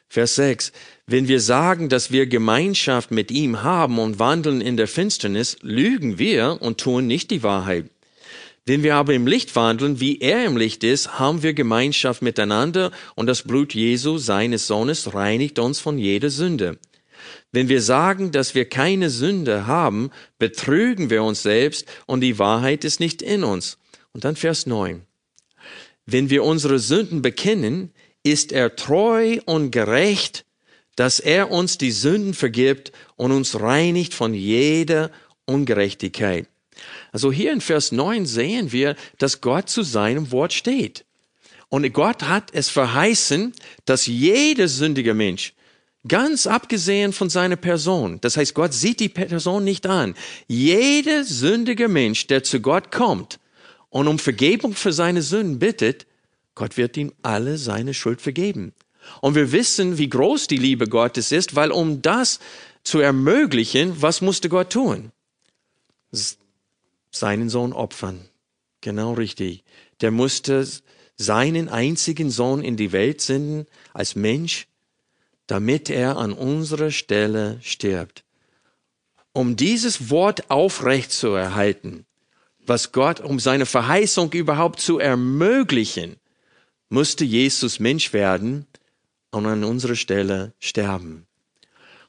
Vers 0.08 0.36
6. 0.36 0.72
Wenn 1.06 1.28
wir 1.28 1.40
sagen, 1.40 1.88
dass 1.88 2.12
wir 2.12 2.26
Gemeinschaft 2.26 3.12
mit 3.12 3.30
ihm 3.30 3.62
haben 3.62 4.00
und 4.00 4.18
wandeln 4.18 4.60
in 4.60 4.76
der 4.76 4.88
Finsternis, 4.88 5.58
lügen 5.62 6.18
wir 6.18 6.58
und 6.62 6.80
tun 6.80 7.06
nicht 7.06 7.30
die 7.30 7.44
Wahrheit. 7.44 7.86
Wenn 8.66 8.84
wir 8.84 8.96
aber 8.96 9.14
im 9.14 9.28
Licht 9.28 9.56
wandeln, 9.56 10.00
wie 10.00 10.20
er 10.20 10.46
im 10.46 10.58
Licht 10.58 10.84
ist, 10.84 11.20
haben 11.20 11.44
wir 11.44 11.54
Gemeinschaft 11.54 12.22
miteinander 12.22 12.92
und 13.16 13.28
das 13.28 13.44
Blut 13.44 13.74
Jesu, 13.74 14.18
seines 14.18 14.68
Sohnes, 14.68 15.14
reinigt 15.14 15.60
uns 15.60 15.80
von 15.80 15.98
jeder 15.98 16.30
Sünde. 16.30 16.78
Wenn 17.52 17.70
wir 17.70 17.82
sagen, 17.82 18.32
dass 18.32 18.56
wir 18.56 18.70
keine 18.70 19.10
Sünde 19.10 19.68
haben, 19.68 20.12
betrügen 20.38 21.10
wir 21.10 21.24
uns 21.24 21.44
selbst 21.44 21.86
und 22.06 22.22
die 22.22 22.40
Wahrheit 22.40 22.84
ist 22.84 23.00
nicht 23.00 23.22
in 23.22 23.44
uns. 23.44 23.78
Und 24.14 24.24
dann 24.24 24.36
Vers 24.36 24.66
9. 24.66 25.04
Wenn 26.06 26.30
wir 26.30 26.44
unsere 26.44 26.80
Sünden 26.80 27.22
bekennen, 27.22 27.94
ist 28.24 28.52
er 28.52 28.76
treu 28.76 29.40
und 29.46 29.72
gerecht, 29.72 30.46
dass 30.96 31.20
er 31.20 31.52
uns 31.52 31.78
die 31.78 31.92
Sünden 31.92 32.34
vergibt 32.34 32.92
und 33.16 33.32
uns 33.32 33.60
reinigt 33.60 34.14
von 34.14 34.34
jeder 34.34 35.12
Ungerechtigkeit. 35.46 36.48
Also 37.12 37.32
hier 37.32 37.54
in 37.54 37.62
Vers 37.62 37.92
9 37.92 38.26
sehen 38.26 38.72
wir, 38.72 38.96
dass 39.18 39.42
Gott 39.42 39.70
zu 39.70 39.84
seinem 39.84 40.32
Wort 40.32 40.54
steht. 40.54 41.06
Und 41.70 41.92
Gott 41.94 42.24
hat 42.24 42.54
es 42.54 42.70
verheißen, 42.70 43.54
dass 43.86 44.08
jeder 44.08 44.68
sündige 44.68 45.14
Mensch 45.14 45.54
Ganz 46.08 46.48
abgesehen 46.48 47.12
von 47.12 47.30
seiner 47.30 47.58
Person. 47.58 48.20
Das 48.22 48.38
heißt, 48.38 48.54
Gott 48.54 48.74
sieht 48.74 49.02
die 49.02 49.10
Person 49.10 49.66
nicht 49.66 49.86
an. 49.86 50.16
Jeder 50.48 51.26
sündige 51.26 51.90
Mensch, 51.90 52.28
der 52.28 52.44
zu 52.44 52.62
Gott 52.62 52.92
kommt 52.92 53.40
und 53.90 54.08
um 54.08 54.18
Vergebung 54.18 54.74
für 54.74 54.94
seine 54.94 55.22
Sünden 55.22 55.60
bittet, 55.60 56.06
Gott 56.56 56.78
wird 56.78 56.96
ihm 56.98 57.12
alle 57.22 57.58
seine 57.58 57.94
Schuld 57.94 58.22
vergeben. 58.22 58.74
Und 59.22 59.36
wir 59.36 59.52
wissen, 59.52 59.98
wie 59.98 60.10
groß 60.10 60.48
die 60.48 60.58
Liebe 60.58 60.88
Gottes 60.88 61.32
ist, 61.32 61.56
weil 61.56 61.72
um 61.72 62.02
das 62.02 62.40
zu 62.84 63.00
ermöglichen, 63.00 64.02
was 64.02 64.22
musste 64.22 64.50
Gott 64.50 64.72
tun? 64.72 65.12
Seinen 67.12 67.50
Sohn 67.50 67.74
opfern. 67.74 68.22
Genau 68.82 69.14
richtig. 69.14 69.64
Der 70.02 70.12
musste 70.12 70.66
seinen 71.18 71.68
einzigen 71.68 72.30
Sohn 72.30 72.64
in 72.64 72.78
die 72.78 72.94
Welt 72.94 73.20
senden 73.20 73.66
als 73.94 74.16
Mensch, 74.16 74.68
damit 75.50 75.90
er 75.90 76.18
an 76.18 76.32
unserer 76.32 76.92
Stelle 76.92 77.58
stirbt. 77.64 78.24
Um 79.34 79.56
dieses 79.56 80.12
Wort 80.12 80.52
aufrecht 80.52 81.12
zu 81.12 81.30
erhalten, 81.30 82.06
was 82.60 82.92
Gott, 82.92 83.20
um 83.20 83.40
seine 83.40 83.66
Verheißung 83.66 84.32
überhaupt 84.34 84.80
zu 84.80 85.00
ermöglichen, 85.00 86.18
musste 86.90 87.26
Jesus 87.26 87.80
Mensch 87.80 88.14
werden 88.14 88.68
und 89.32 89.48
an 89.48 89.64
unserer 89.64 89.96
Stelle 89.96 90.54
sterben. 90.60 91.26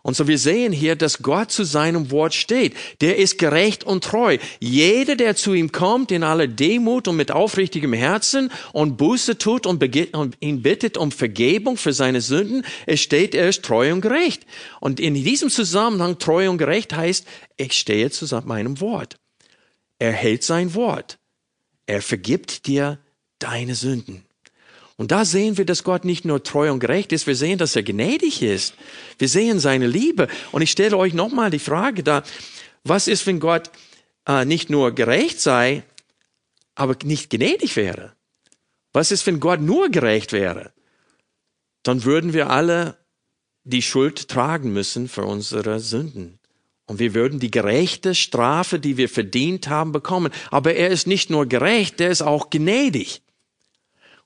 Und 0.03 0.17
so 0.17 0.29
wir 0.29 0.39
sehen 0.39 0.73
hier, 0.73 0.97
dass 0.97 1.23
Gott 1.23 1.51
zu 1.53 1.65
seinem 1.65 2.11
Wort 2.11 2.33
steht. 2.33 2.75
Der 3.01 3.19
ist 3.19 3.39
gerecht 3.39 3.85
und 3.85 4.03
treu. 4.03 4.39
Jeder, 4.59 5.15
der 5.15 5.37
zu 5.37 5.53
ihm 5.53 5.73
kommt 5.73 6.11
in 6.11 6.23
aller 6.23 6.47
Demut 6.47 7.07
und 7.07 7.17
mit 7.17 7.31
aufrichtigem 7.31 7.93
Herzen 7.93 8.51
und 8.73 8.97
Buße 8.97 9.37
tut 9.37 9.67
und, 9.67 9.83
und 10.15 10.37
ihn 10.41 10.63
bittet 10.63 10.97
um 10.97 11.13
Vergebung 11.13 11.77
für 11.77 11.93
seine 11.93 12.21
Sünden, 12.23 12.65
es 12.87 13.01
steht, 13.01 13.35
er 13.35 13.49
ist 13.49 13.63
treu 13.63 13.93
und 13.93 14.01
gerecht. 14.01 14.47
Und 14.81 15.01
in 15.01 15.15
diesem 15.15 15.51
Zusammenhang 15.51 16.19
treu 16.19 16.49
und 16.49 16.59
gerecht 16.59 16.95
heißt, 16.95 17.27
ich 17.57 17.75
stehe 17.75 18.11
zu 18.11 18.27
meinem 18.47 18.81
Wort. 18.81 19.19
Er 19.99 20.13
hält 20.13 20.45
sein 20.45 20.75
Wort. 20.75 21.19
Er 21.85 22.01
vergibt 22.01 22.67
dir 22.67 22.99
deine 23.39 23.75
Sünden. 23.75 24.25
Und 25.01 25.13
da 25.13 25.25
sehen 25.25 25.57
wir, 25.57 25.65
dass 25.65 25.83
Gott 25.83 26.05
nicht 26.05 26.27
nur 26.27 26.43
treu 26.43 26.71
und 26.71 26.79
gerecht 26.79 27.11
ist, 27.13 27.27
wir 27.27 27.35
sehen, 27.35 27.57
dass 27.57 27.75
er 27.75 27.83
gnädig 27.83 28.43
ist. 28.43 28.75
Wir 29.17 29.31
sehen 29.31 29.59
seine 29.59 29.87
Liebe. 29.87 30.29
Und 30.53 30.61
ich 30.61 30.71
stelle 30.71 30.95
euch 30.99 31.15
nochmal 31.15 31.51
die 31.51 31.59
Frage 31.59 32.03
da, 32.03 32.23
was 32.85 33.09
ist, 33.09 33.27
wenn 33.27 33.41
Gott 33.41 33.71
äh, 34.29 34.45
nicht 34.45 34.69
nur 34.69 34.95
gerecht 34.95 35.41
sei, 35.41 35.85
aber 36.75 36.97
nicht 37.03 37.31
gnädig 37.31 37.77
wäre? 37.77 38.13
Was 38.93 39.11
ist, 39.11 39.27
wenn 39.27 39.41
Gott 39.41 39.63
nur 39.63 39.89
gerecht 39.89 40.35
wäre? 40.35 40.71
Dann 41.83 42.05
würden 42.05 42.35
wir 42.35 42.51
alle 42.51 42.99
die 43.65 43.81
Schuld 43.81 44.29
tragen 44.29 44.75
müssen 44.75 45.09
für 45.09 45.25
unsere 45.25 45.81
Sünden. 45.81 46.41
Und 46.85 46.99
wir 46.99 47.15
würden 47.15 47.41
die 47.41 47.51
gerechte 47.51 48.15
Strafe, 48.15 48.79
die 48.79 48.99
wir 48.99 49.09
verdient 49.09 49.69
haben, 49.69 49.93
bekommen. 49.93 50.31
Aber 50.51 50.75
er 50.75 50.91
ist 50.91 51.07
nicht 51.07 51.31
nur 51.31 51.47
gerecht, 51.47 52.03
er 52.03 52.11
ist 52.11 52.21
auch 52.21 52.51
gnädig. 52.51 53.23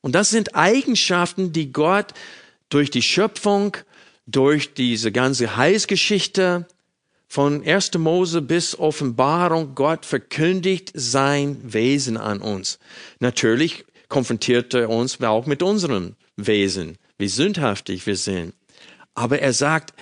Und 0.04 0.14
das 0.14 0.28
sind 0.28 0.54
Eigenschaften, 0.54 1.54
die 1.54 1.72
Gott 1.72 2.12
durch 2.68 2.90
die 2.90 3.00
Schöpfung, 3.00 3.78
durch 4.26 4.74
diese 4.74 5.10
ganze 5.10 5.56
Heilsgeschichte 5.56 6.66
Von 7.26 7.66
1. 7.66 7.94
Mose 7.94 8.42
bis 8.42 8.78
Offenbarung, 8.78 9.74
Gott 9.74 10.04
verkündigt 10.04 10.92
sein 10.92 11.56
Wesen 11.62 12.18
an 12.18 12.42
uns. 12.42 12.78
Natürlich 13.18 13.86
konfrontiert 14.10 14.74
er 14.74 14.90
uns 14.90 15.22
auch 15.22 15.46
mit 15.46 15.62
unserem 15.62 16.16
Wesen, 16.36 16.98
wie 17.16 17.28
sündhaftig 17.28 18.06
wir 18.06 18.16
sind. 18.16 18.52
Aber 19.14 19.38
er 19.38 19.54
sagt, 19.54 19.94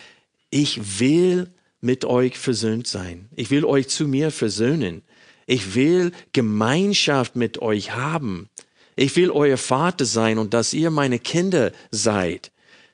ich 0.50 0.98
will 0.98 1.48
mit 1.80 2.04
euch 2.04 2.38
versöhnt 2.38 2.88
sein. 2.88 3.28
Ich 3.36 3.52
will 3.52 3.64
euch 3.64 3.86
zu 3.86 4.08
mir 4.08 4.32
versöhnen. 4.32 5.02
Ich 5.46 5.76
will 5.76 6.10
Gemeinschaft 6.32 7.36
mit 7.36 7.62
euch 7.62 7.94
haben. 7.94 8.48
Ich 8.96 9.16
will 9.16 9.30
euer 9.30 9.56
Vater 9.56 10.04
sein 10.04 10.38
und 10.38 10.54
dass 10.54 10.72
ihr 10.72 10.90
meine 10.90 11.18
Kinder 11.18 11.72
seid. 11.90 12.52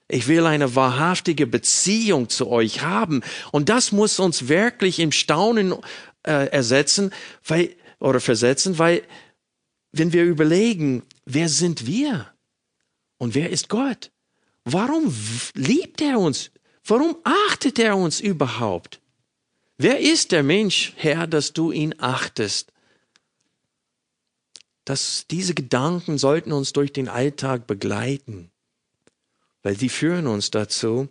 Ich 0.09 0.27
will 0.27 0.47
eine 0.47 0.75
wahrhaftige 0.75 1.47
Beziehung 1.47 2.29
zu 2.29 2.49
euch 2.49 2.83
haben. 2.83 3.23
Und 3.53 3.69
das 3.69 3.93
muss 3.93 4.19
uns 4.19 4.49
wirklich 4.49 5.01
im 5.01 5.13
Staunen 5.13 5.75
äh, 6.23 6.49
ersetzen, 6.49 7.13
weil, 7.45 7.75
oder 7.99 8.21
versetzen, 8.21 8.79
weil, 8.79 9.03
wenn 9.93 10.13
wir 10.13 10.25
überlegen, 10.25 11.03
wer 11.27 11.49
sind 11.49 11.87
wir? 11.87 12.27
Und 13.19 13.35
wer 13.35 13.51
ist 13.51 13.69
Gott? 13.69 14.11
Warum 14.65 15.15
liebt 15.55 16.01
er 16.01 16.19
uns? 16.19 16.51
Warum 16.85 17.17
achtet 17.25 17.79
er 17.79 17.97
uns 17.97 18.21
überhaupt? 18.21 19.01
Wer 19.77 20.01
ist 20.01 20.33
der 20.33 20.43
Mensch, 20.43 20.95
Herr, 20.97 21.27
dass 21.27 21.53
du 21.53 21.71
ihn 21.71 21.95
achtest? 21.99 22.73
Dass 24.89 25.27
diese 25.31 25.55
Gedanken 25.55 26.17
sollten 26.17 26.53
uns 26.53 26.73
durch 26.73 26.93
den 26.93 27.09
Alltag 27.09 27.67
begleiten 27.67 28.51
weil 29.63 29.77
sie 29.77 29.89
führen 29.89 30.27
uns 30.27 30.51
dazu, 30.51 31.09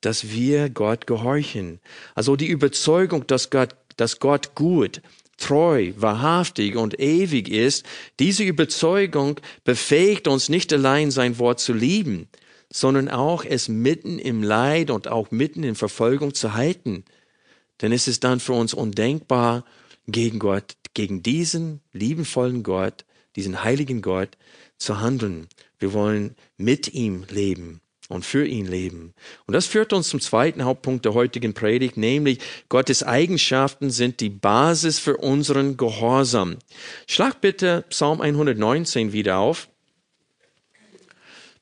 dass 0.00 0.30
wir 0.30 0.70
Gott 0.70 1.06
gehorchen. 1.06 1.80
Also 2.14 2.36
die 2.36 2.46
Überzeugung, 2.46 3.26
dass 3.26 3.50
Gott, 3.50 3.74
dass 3.96 4.20
Gott 4.20 4.54
gut, 4.54 5.02
treu, 5.36 5.92
wahrhaftig 5.96 6.76
und 6.76 6.98
ewig 7.00 7.48
ist, 7.48 7.84
diese 8.18 8.44
Überzeugung 8.44 9.40
befähigt 9.64 10.28
uns 10.28 10.48
nicht 10.48 10.72
allein 10.72 11.10
sein 11.10 11.38
Wort 11.38 11.60
zu 11.60 11.72
lieben, 11.72 12.28
sondern 12.72 13.08
auch 13.08 13.44
es 13.44 13.68
mitten 13.68 14.18
im 14.18 14.42
Leid 14.42 14.90
und 14.90 15.08
auch 15.08 15.30
mitten 15.30 15.62
in 15.62 15.74
Verfolgung 15.74 16.34
zu 16.34 16.54
halten. 16.54 17.04
Denn 17.82 17.92
es 17.92 18.08
ist 18.08 18.24
dann 18.24 18.40
für 18.40 18.54
uns 18.54 18.74
undenkbar, 18.74 19.64
gegen 20.06 20.38
Gott, 20.38 20.76
gegen 20.94 21.22
diesen 21.22 21.82
liebenvollen 21.92 22.62
Gott, 22.62 23.04
diesen 23.38 23.62
heiligen 23.62 24.02
Gott 24.02 24.36
zu 24.78 25.00
handeln. 25.00 25.46
Wir 25.78 25.92
wollen 25.92 26.34
mit 26.56 26.92
ihm 26.92 27.24
leben 27.30 27.80
und 28.08 28.24
für 28.26 28.44
ihn 28.44 28.66
leben. 28.66 29.14
Und 29.46 29.54
das 29.54 29.66
führt 29.66 29.92
uns 29.92 30.08
zum 30.08 30.20
zweiten 30.20 30.64
Hauptpunkt 30.64 31.04
der 31.04 31.14
heutigen 31.14 31.54
Predigt, 31.54 31.96
nämlich 31.96 32.40
Gottes 32.68 33.04
Eigenschaften 33.04 33.90
sind 33.90 34.18
die 34.18 34.28
Basis 34.30 34.98
für 34.98 35.18
unseren 35.18 35.76
Gehorsam. 35.76 36.56
Schlag 37.06 37.40
bitte 37.40 37.84
Psalm 37.90 38.20
119 38.20 39.12
wieder 39.12 39.38
auf. 39.38 39.68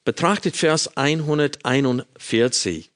Betrachtet 0.05 0.57
Vers 0.57 0.97
141. 0.97 2.91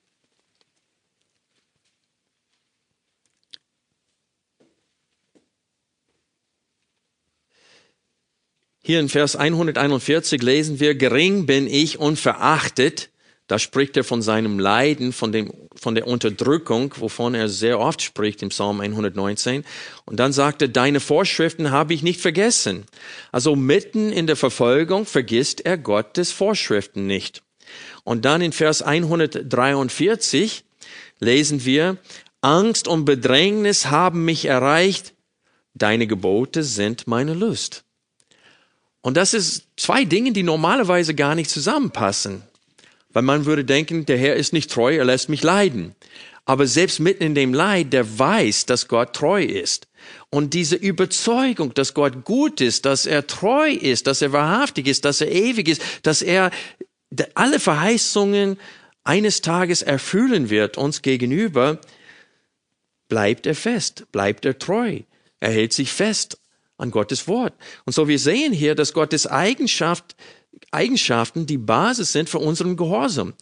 Hier 8.82 8.98
in 8.98 9.10
Vers 9.10 9.36
141 9.36 10.42
lesen 10.42 10.80
wir, 10.80 10.94
gering 10.94 11.44
bin 11.44 11.66
ich 11.66 11.98
und 11.98 12.18
verachtet, 12.18 13.10
da 13.46 13.58
spricht 13.58 13.96
er 13.96 14.04
von 14.04 14.22
seinem 14.22 14.58
Leiden, 14.58 15.12
von, 15.12 15.32
dem, 15.32 15.52
von 15.74 15.96
der 15.96 16.06
Unterdrückung, 16.06 16.94
wovon 16.96 17.34
er 17.34 17.48
sehr 17.48 17.80
oft 17.80 18.00
spricht 18.00 18.42
im 18.42 18.50
Psalm 18.50 18.80
119. 18.80 19.64
Und 20.06 20.20
dann 20.20 20.32
sagt 20.32 20.62
er, 20.62 20.68
deine 20.68 21.00
Vorschriften 21.00 21.72
habe 21.72 21.92
ich 21.92 22.04
nicht 22.04 22.20
vergessen. 22.20 22.84
Also 23.32 23.56
mitten 23.56 24.12
in 24.12 24.28
der 24.28 24.36
Verfolgung 24.36 25.04
vergisst 25.04 25.66
er 25.66 25.76
Gottes 25.76 26.30
Vorschriften 26.30 27.08
nicht. 27.08 27.42
Und 28.04 28.24
dann 28.24 28.40
in 28.40 28.52
Vers 28.52 28.82
143 28.82 30.64
lesen 31.18 31.64
wir, 31.64 31.98
Angst 32.40 32.88
und 32.88 33.04
Bedrängnis 33.04 33.86
haben 33.86 34.24
mich 34.24 34.44
erreicht, 34.44 35.12
deine 35.74 36.06
Gebote 36.06 36.62
sind 36.62 37.08
meine 37.08 37.34
Lust. 37.34 37.84
Und 39.02 39.16
das 39.16 39.34
ist 39.34 39.66
zwei 39.76 40.04
Dinge, 40.04 40.32
die 40.32 40.42
normalerweise 40.42 41.14
gar 41.14 41.34
nicht 41.34 41.50
zusammenpassen. 41.50 42.42
Weil 43.12 43.22
man 43.22 43.46
würde 43.46 43.64
denken, 43.64 44.06
der 44.06 44.18
Herr 44.18 44.36
ist 44.36 44.52
nicht 44.52 44.70
treu, 44.70 44.96
er 44.96 45.04
lässt 45.04 45.28
mich 45.28 45.42
leiden. 45.42 45.94
Aber 46.44 46.66
selbst 46.66 47.00
mitten 47.00 47.22
in 47.22 47.34
dem 47.34 47.54
Leid, 47.54 47.92
der 47.92 48.18
weiß, 48.18 48.66
dass 48.66 48.88
Gott 48.88 49.14
treu 49.14 49.42
ist. 49.42 49.88
Und 50.30 50.54
diese 50.54 50.76
Überzeugung, 50.76 51.74
dass 51.74 51.94
Gott 51.94 52.24
gut 52.24 52.60
ist, 52.60 52.86
dass 52.86 53.06
er 53.06 53.26
treu 53.26 53.70
ist, 53.70 54.06
dass 54.06 54.22
er 54.22 54.32
wahrhaftig 54.32 54.86
ist, 54.86 55.04
dass 55.04 55.20
er 55.20 55.30
ewig 55.30 55.68
ist, 55.68 55.82
dass 56.02 56.22
er 56.22 56.50
alle 57.34 57.60
Verheißungen 57.60 58.58
eines 59.04 59.40
Tages 59.40 59.82
erfüllen 59.82 60.50
wird 60.50 60.76
uns 60.76 61.02
gegenüber, 61.02 61.78
bleibt 63.08 63.46
er 63.46 63.54
fest, 63.54 64.06
bleibt 64.12 64.44
er 64.44 64.58
treu. 64.58 65.00
Er 65.40 65.50
hält 65.50 65.72
sich 65.72 65.92
fest 65.92 66.38
an 66.80 66.90
Gottes 66.90 67.28
Wort. 67.28 67.54
Und 67.84 67.92
so 67.92 68.08
wir 68.08 68.18
sehen 68.18 68.52
hier, 68.52 68.74
dass 68.74 68.92
Gottes 68.92 69.26
Eigenschaft 69.26 70.16
Eigenschaften 70.72 71.46
die 71.46 71.58
Basis 71.58 72.12
sind 72.12 72.28
für 72.28 72.38
unseren 72.38 72.76
Gehorsam. 72.76 73.34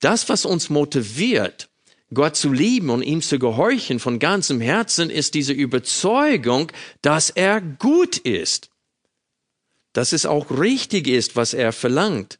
Das, 0.00 0.28
was 0.28 0.44
uns 0.44 0.70
motiviert, 0.70 1.68
Gott 2.12 2.36
zu 2.36 2.52
lieben 2.52 2.90
und 2.90 3.02
ihm 3.02 3.22
zu 3.22 3.38
gehorchen 3.38 4.00
von 4.00 4.18
ganzem 4.18 4.60
Herzen, 4.60 5.10
ist 5.10 5.34
diese 5.34 5.52
Überzeugung, 5.52 6.72
dass 7.02 7.30
er 7.30 7.60
gut 7.60 8.18
ist. 8.18 8.70
Dass 9.92 10.12
es 10.12 10.26
auch 10.26 10.50
richtig 10.50 11.06
ist, 11.06 11.36
was 11.36 11.54
er 11.54 11.72
verlangt. 11.72 12.38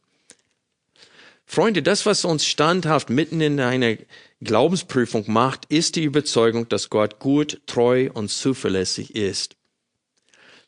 Freunde, 1.45 1.83
das, 1.83 2.05
was 2.05 2.25
uns 2.25 2.45
standhaft 2.45 3.09
mitten 3.09 3.41
in 3.41 3.59
einer 3.59 3.97
Glaubensprüfung 4.41 5.25
macht, 5.27 5.65
ist 5.65 5.95
die 5.97 6.03
Überzeugung, 6.03 6.67
dass 6.69 6.89
Gott 6.89 7.19
gut, 7.19 7.61
treu 7.65 8.09
und 8.13 8.29
zuverlässig 8.29 9.15
ist. 9.15 9.55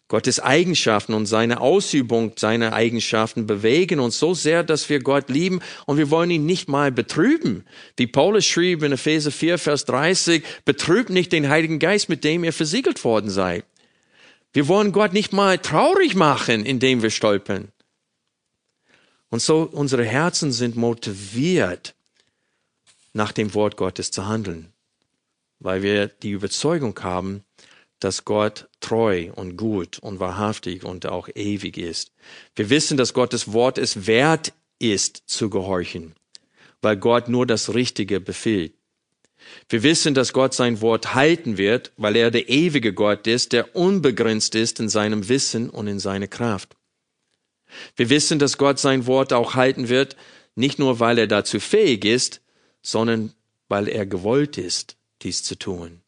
Gottes 0.10 0.40
Eigenschaften 0.40 1.14
und 1.14 1.26
seine 1.26 1.62
Ausübung 1.62 2.34
seiner 2.38 2.74
Eigenschaften 2.74 3.48
bewegen 3.48 4.00
uns 4.00 4.20
so 4.20 4.34
sehr, 4.34 4.64
dass 4.64 4.90
wir 4.90 5.00
Gott 5.00 5.30
lieben 5.30 5.62
und 5.86 5.98
wir 5.98 6.10
wollen 6.12 6.30
ihn 6.30 6.46
nicht 6.46 6.68
mal 6.68 6.92
betrüben. 6.92 7.66
Wie 7.96 8.08
Paulus 8.08 8.46
schrieb 8.46 8.84
in 8.84 8.92
Epheser 8.92 9.32
4, 9.32 9.58
Vers 9.58 9.86
30, 9.86 10.44
betrübt 10.66 11.10
nicht 11.10 11.32
den 11.32 11.50
Heiligen 11.50 11.80
Geist, 11.80 12.10
mit 12.10 12.24
dem 12.24 12.44
ihr 12.44 12.54
versiegelt 12.54 13.04
worden 13.04 13.30
seid. 13.30 13.66
Wir 14.52 14.68
wollen 14.68 14.92
Gott 14.92 15.14
nicht 15.14 15.34
mal 15.34 15.58
traurig 15.58 16.14
machen, 16.16 16.66
indem 16.66 17.02
wir 17.02 17.10
stolpern. 17.10 17.70
Und 19.30 19.42
so 19.42 19.64
unsere 19.64 20.06
Herzen 20.06 20.52
sind 20.52 20.76
motiviert, 20.76 21.96
nach 23.14 23.32
dem 23.32 23.56
Wort 23.56 23.78
Gottes 23.78 24.12
zu 24.12 24.28
handeln, 24.28 24.72
weil 25.60 25.82
wir 25.82 26.08
die 26.08 26.32
Überzeugung 26.32 27.00
haben, 27.02 27.44
dass 28.04 28.26
Gott 28.26 28.68
treu 28.80 29.32
und 29.36 29.56
gut 29.56 30.00
und 30.00 30.20
wahrhaftig 30.20 30.84
und 30.84 31.06
auch 31.06 31.30
ewig 31.34 31.78
ist. 31.78 32.12
Wir 32.56 32.70
wissen, 32.70 32.98
dass 32.98 33.14
Gottes 33.14 33.54
Wort 33.54 33.78
es 33.78 34.08
wert 34.08 34.54
ist 34.80 35.24
zu 35.28 35.50
gehorchen, 35.50 36.14
weil 36.82 36.98
Gott 36.98 37.30
nur 37.30 37.46
das 37.46 37.74
Richtige 37.74 38.20
befiehlt. 38.20 38.74
Wir 39.70 39.84
wissen, 39.84 40.14
dass 40.14 40.34
Gott 40.34 40.54
sein 40.54 40.82
Wort 40.82 41.16
halten 41.16 41.58
wird, 41.58 41.92
weil 41.98 42.16
er 42.16 42.32
der 42.32 42.50
ewige 42.50 42.94
Gott 42.94 43.28
ist, 43.28 43.52
der 43.54 43.76
unbegrenzt 43.76 44.56
ist 44.56 44.80
in 44.80 44.90
seinem 44.90 45.30
Wissen 45.30 45.70
und 45.70 45.88
in 45.88 46.00
seiner 46.00 46.28
Kraft. 46.28 46.76
Wir 47.96 48.10
wissen, 48.10 48.40
dass 48.40 48.58
Gott 48.58 48.80
sein 48.80 49.06
Wort 49.08 49.34
auch 49.34 49.56
halten 49.56 49.90
wird, 49.90 50.16
nicht 50.56 50.78
nur 50.78 51.00
weil 51.00 51.18
er 51.18 51.28
dazu 51.28 51.60
fähig 51.60 52.06
ist, 52.06 52.42
sondern 52.82 53.34
weil 53.70 53.88
er 53.88 54.06
gewollt 54.06 54.58
ist, 54.58 54.98
dies 55.22 55.44
zu 55.44 55.58
tun. 55.58 56.03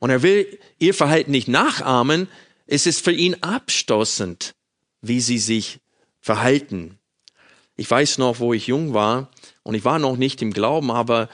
Und 0.00 0.10
er 0.10 0.22
will 0.22 0.58
ihr 0.80 0.94
Verhalten 0.94 1.30
nicht 1.30 1.46
nachahmen. 1.46 2.26
Es 2.66 2.86
ist 2.86 3.04
für 3.04 3.12
ihn 3.12 3.36
abstoßend, 3.40 4.55
wie 5.02 5.20
sie 5.20 5.38
sich 5.38 5.80
verhalten. 6.20 6.98
Ich 7.76 7.90
weiß 7.90 8.18
noch, 8.18 8.40
wo 8.40 8.54
ich 8.54 8.66
jung 8.66 8.94
war 8.94 9.30
und 9.62 9.74
ich 9.74 9.84
war 9.84 9.98
noch 9.98 10.16
nicht 10.16 10.40
im 10.42 10.52
Glauben, 10.52 10.90
aber 10.90 11.28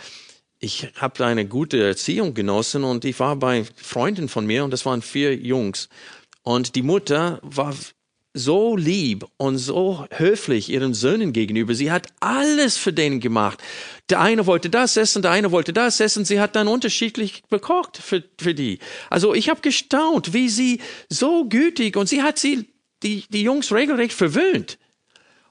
ich 0.58 0.88
habe 0.96 1.24
eine 1.24 1.46
gute 1.46 1.82
Erziehung 1.82 2.34
genossen 2.34 2.84
und 2.84 3.04
ich 3.04 3.18
war 3.18 3.36
bei 3.36 3.64
Freunden 3.76 4.28
von 4.28 4.46
mir 4.46 4.64
und 4.64 4.70
das 4.70 4.86
waren 4.86 5.02
vier 5.02 5.34
Jungs. 5.36 5.88
Und 6.42 6.74
die 6.74 6.82
Mutter 6.82 7.40
war 7.42 7.74
so 8.34 8.76
lieb 8.76 9.26
und 9.36 9.58
so 9.58 10.06
höflich 10.10 10.70
ihren 10.70 10.94
Söhnen 10.94 11.32
gegenüber. 11.32 11.74
Sie 11.74 11.92
hat 11.92 12.08
alles 12.20 12.78
für 12.78 12.92
denen 12.92 13.20
gemacht. 13.20 13.58
Der 14.08 14.20
eine 14.20 14.46
wollte 14.46 14.70
das 14.70 14.96
essen, 14.96 15.22
der 15.22 15.32
eine 15.32 15.52
wollte 15.52 15.72
das 15.72 16.00
essen. 16.00 16.24
Sie 16.24 16.40
hat 16.40 16.56
dann 16.56 16.68
unterschiedlich 16.68 17.42
bekocht 17.50 17.98
für, 17.98 18.22
für 18.40 18.54
die. 18.54 18.78
Also 19.10 19.34
ich 19.34 19.48
habe 19.48 19.60
gestaunt, 19.60 20.32
wie 20.32 20.48
sie 20.48 20.80
so 21.08 21.44
gütig 21.44 21.96
und 21.96 22.08
sie 22.08 22.22
hat 22.22 22.38
sie, 22.38 22.68
die, 23.02 23.24
die 23.28 23.42
Jungs 23.42 23.72
regelrecht 23.72 24.14
verwöhnt. 24.14 24.78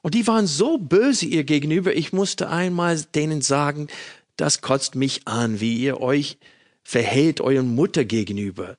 Und 0.01 0.15
die 0.15 0.25
waren 0.27 0.47
so 0.47 0.77
böse 0.77 1.25
ihr 1.25 1.43
gegenüber. 1.43 1.95
Ich 1.95 2.11
musste 2.11 2.49
einmal 2.49 3.01
denen 3.15 3.41
sagen, 3.41 3.87
das 4.35 4.61
kotzt 4.61 4.95
mich 4.95 5.27
an, 5.27 5.59
wie 5.59 5.77
ihr 5.77 6.01
euch 6.01 6.37
verhält 6.83 7.41
euren 7.41 7.75
Mutter 7.75 8.05
gegenüber. 8.05 8.77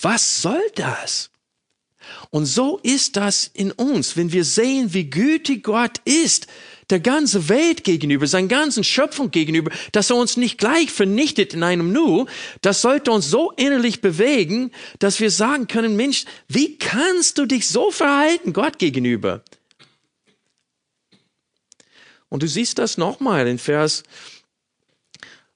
Was 0.00 0.42
soll 0.42 0.62
das? 0.74 1.30
Und 2.30 2.46
so 2.46 2.78
ist 2.82 3.16
das 3.16 3.50
in 3.52 3.70
uns, 3.72 4.16
wenn 4.16 4.32
wir 4.32 4.44
sehen, 4.44 4.92
wie 4.92 5.08
gütig 5.08 5.62
Gott 5.64 6.00
ist, 6.04 6.46
der 6.90 7.00
ganzen 7.00 7.48
Welt 7.48 7.84
gegenüber, 7.84 8.26
seiner 8.26 8.48
ganzen 8.48 8.84
Schöpfung 8.84 9.30
gegenüber, 9.30 9.70
dass 9.92 10.10
er 10.10 10.16
uns 10.16 10.36
nicht 10.36 10.58
gleich 10.58 10.90
vernichtet 10.90 11.54
in 11.54 11.62
einem 11.62 11.92
Nu, 11.92 12.26
das 12.60 12.82
sollte 12.82 13.10
uns 13.10 13.30
so 13.30 13.50
innerlich 13.52 14.00
bewegen, 14.00 14.70
dass 14.98 15.20
wir 15.20 15.30
sagen 15.30 15.66
können, 15.66 15.96
Mensch, 15.96 16.24
wie 16.48 16.76
kannst 16.78 17.38
du 17.38 17.46
dich 17.46 17.68
so 17.68 17.90
verhalten 17.90 18.52
Gott 18.52 18.78
gegenüber? 18.78 19.42
Und 22.28 22.42
du 22.42 22.48
siehst 22.48 22.78
das 22.78 22.98
nochmal 22.98 23.46
in 23.46 23.58
Vers 23.58 24.02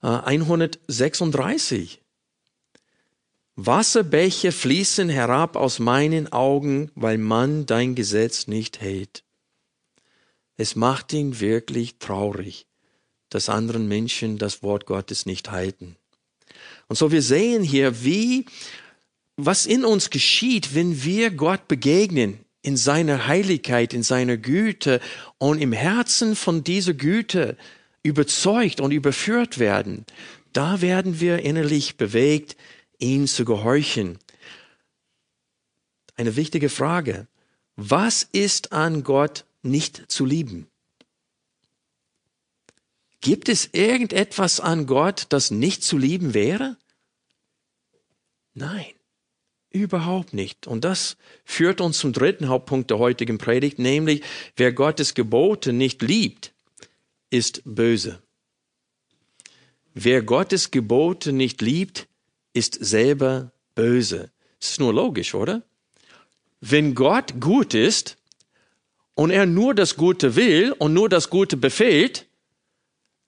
136. 0.00 1.94
Äh, 1.94 1.98
Wasserbäche 3.56 4.52
fließen 4.52 5.08
herab 5.08 5.56
aus 5.56 5.80
meinen 5.80 6.32
Augen, 6.32 6.92
weil 6.94 7.18
man 7.18 7.66
dein 7.66 7.96
Gesetz 7.96 8.46
nicht 8.46 8.80
hält. 8.80 9.24
Es 10.58 10.76
macht 10.76 11.12
ihn 11.12 11.40
wirklich 11.40 11.98
traurig, 11.98 12.66
dass 13.30 13.48
anderen 13.48 13.86
Menschen 13.86 14.38
das 14.38 14.62
Wort 14.62 14.86
Gottes 14.86 15.24
nicht 15.24 15.50
halten. 15.50 15.96
Und 16.88 16.96
so 16.96 17.12
wir 17.12 17.22
sehen 17.22 17.62
hier, 17.62 18.04
wie, 18.04 18.44
was 19.36 19.66
in 19.66 19.84
uns 19.84 20.10
geschieht, 20.10 20.74
wenn 20.74 21.04
wir 21.04 21.30
Gott 21.30 21.68
begegnen, 21.68 22.40
in 22.60 22.76
seiner 22.76 23.28
Heiligkeit, 23.28 23.94
in 23.94 24.02
seiner 24.02 24.36
Güte 24.36 25.00
und 25.38 25.60
im 25.60 25.72
Herzen 25.72 26.34
von 26.34 26.64
dieser 26.64 26.92
Güte 26.92 27.56
überzeugt 28.02 28.80
und 28.80 28.90
überführt 28.90 29.58
werden. 29.58 30.04
Da 30.52 30.80
werden 30.80 31.20
wir 31.20 31.38
innerlich 31.38 31.96
bewegt, 31.96 32.56
ihm 32.98 33.28
zu 33.28 33.44
gehorchen. 33.44 34.18
Eine 36.16 36.34
wichtige 36.34 36.68
Frage. 36.68 37.28
Was 37.76 38.24
ist 38.24 38.72
an 38.72 39.04
Gott 39.04 39.44
nicht 39.70 40.10
zu 40.10 40.24
lieben? 40.24 40.68
Gibt 43.20 43.48
es 43.48 43.68
irgendetwas 43.72 44.60
an 44.60 44.86
Gott, 44.86 45.26
das 45.30 45.50
nicht 45.50 45.82
zu 45.82 45.98
lieben 45.98 46.34
wäre? 46.34 46.76
Nein, 48.54 48.86
überhaupt 49.70 50.34
nicht. 50.34 50.66
Und 50.66 50.84
das 50.84 51.16
führt 51.44 51.80
uns 51.80 51.98
zum 51.98 52.12
dritten 52.12 52.48
Hauptpunkt 52.48 52.90
der 52.90 52.98
heutigen 52.98 53.38
Predigt, 53.38 53.78
nämlich 53.78 54.22
wer 54.56 54.72
Gottes 54.72 55.14
Gebote 55.14 55.72
nicht 55.72 56.02
liebt, 56.02 56.52
ist 57.30 57.62
böse. 57.64 58.22
Wer 59.94 60.22
Gottes 60.22 60.70
Gebote 60.70 61.32
nicht 61.32 61.60
liebt, 61.60 62.06
ist 62.52 62.74
selber 62.74 63.52
böse. 63.74 64.30
Das 64.60 64.70
ist 64.70 64.80
nur 64.80 64.94
logisch, 64.94 65.34
oder? 65.34 65.62
Wenn 66.60 66.94
Gott 66.94 67.40
gut 67.40 67.74
ist 67.74 68.16
und 69.18 69.30
er 69.30 69.46
nur 69.46 69.74
das 69.74 69.96
Gute 69.96 70.36
will 70.36 70.70
und 70.78 70.92
nur 70.92 71.08
das 71.08 71.28
Gute 71.28 71.56
befehlt, 71.56 72.26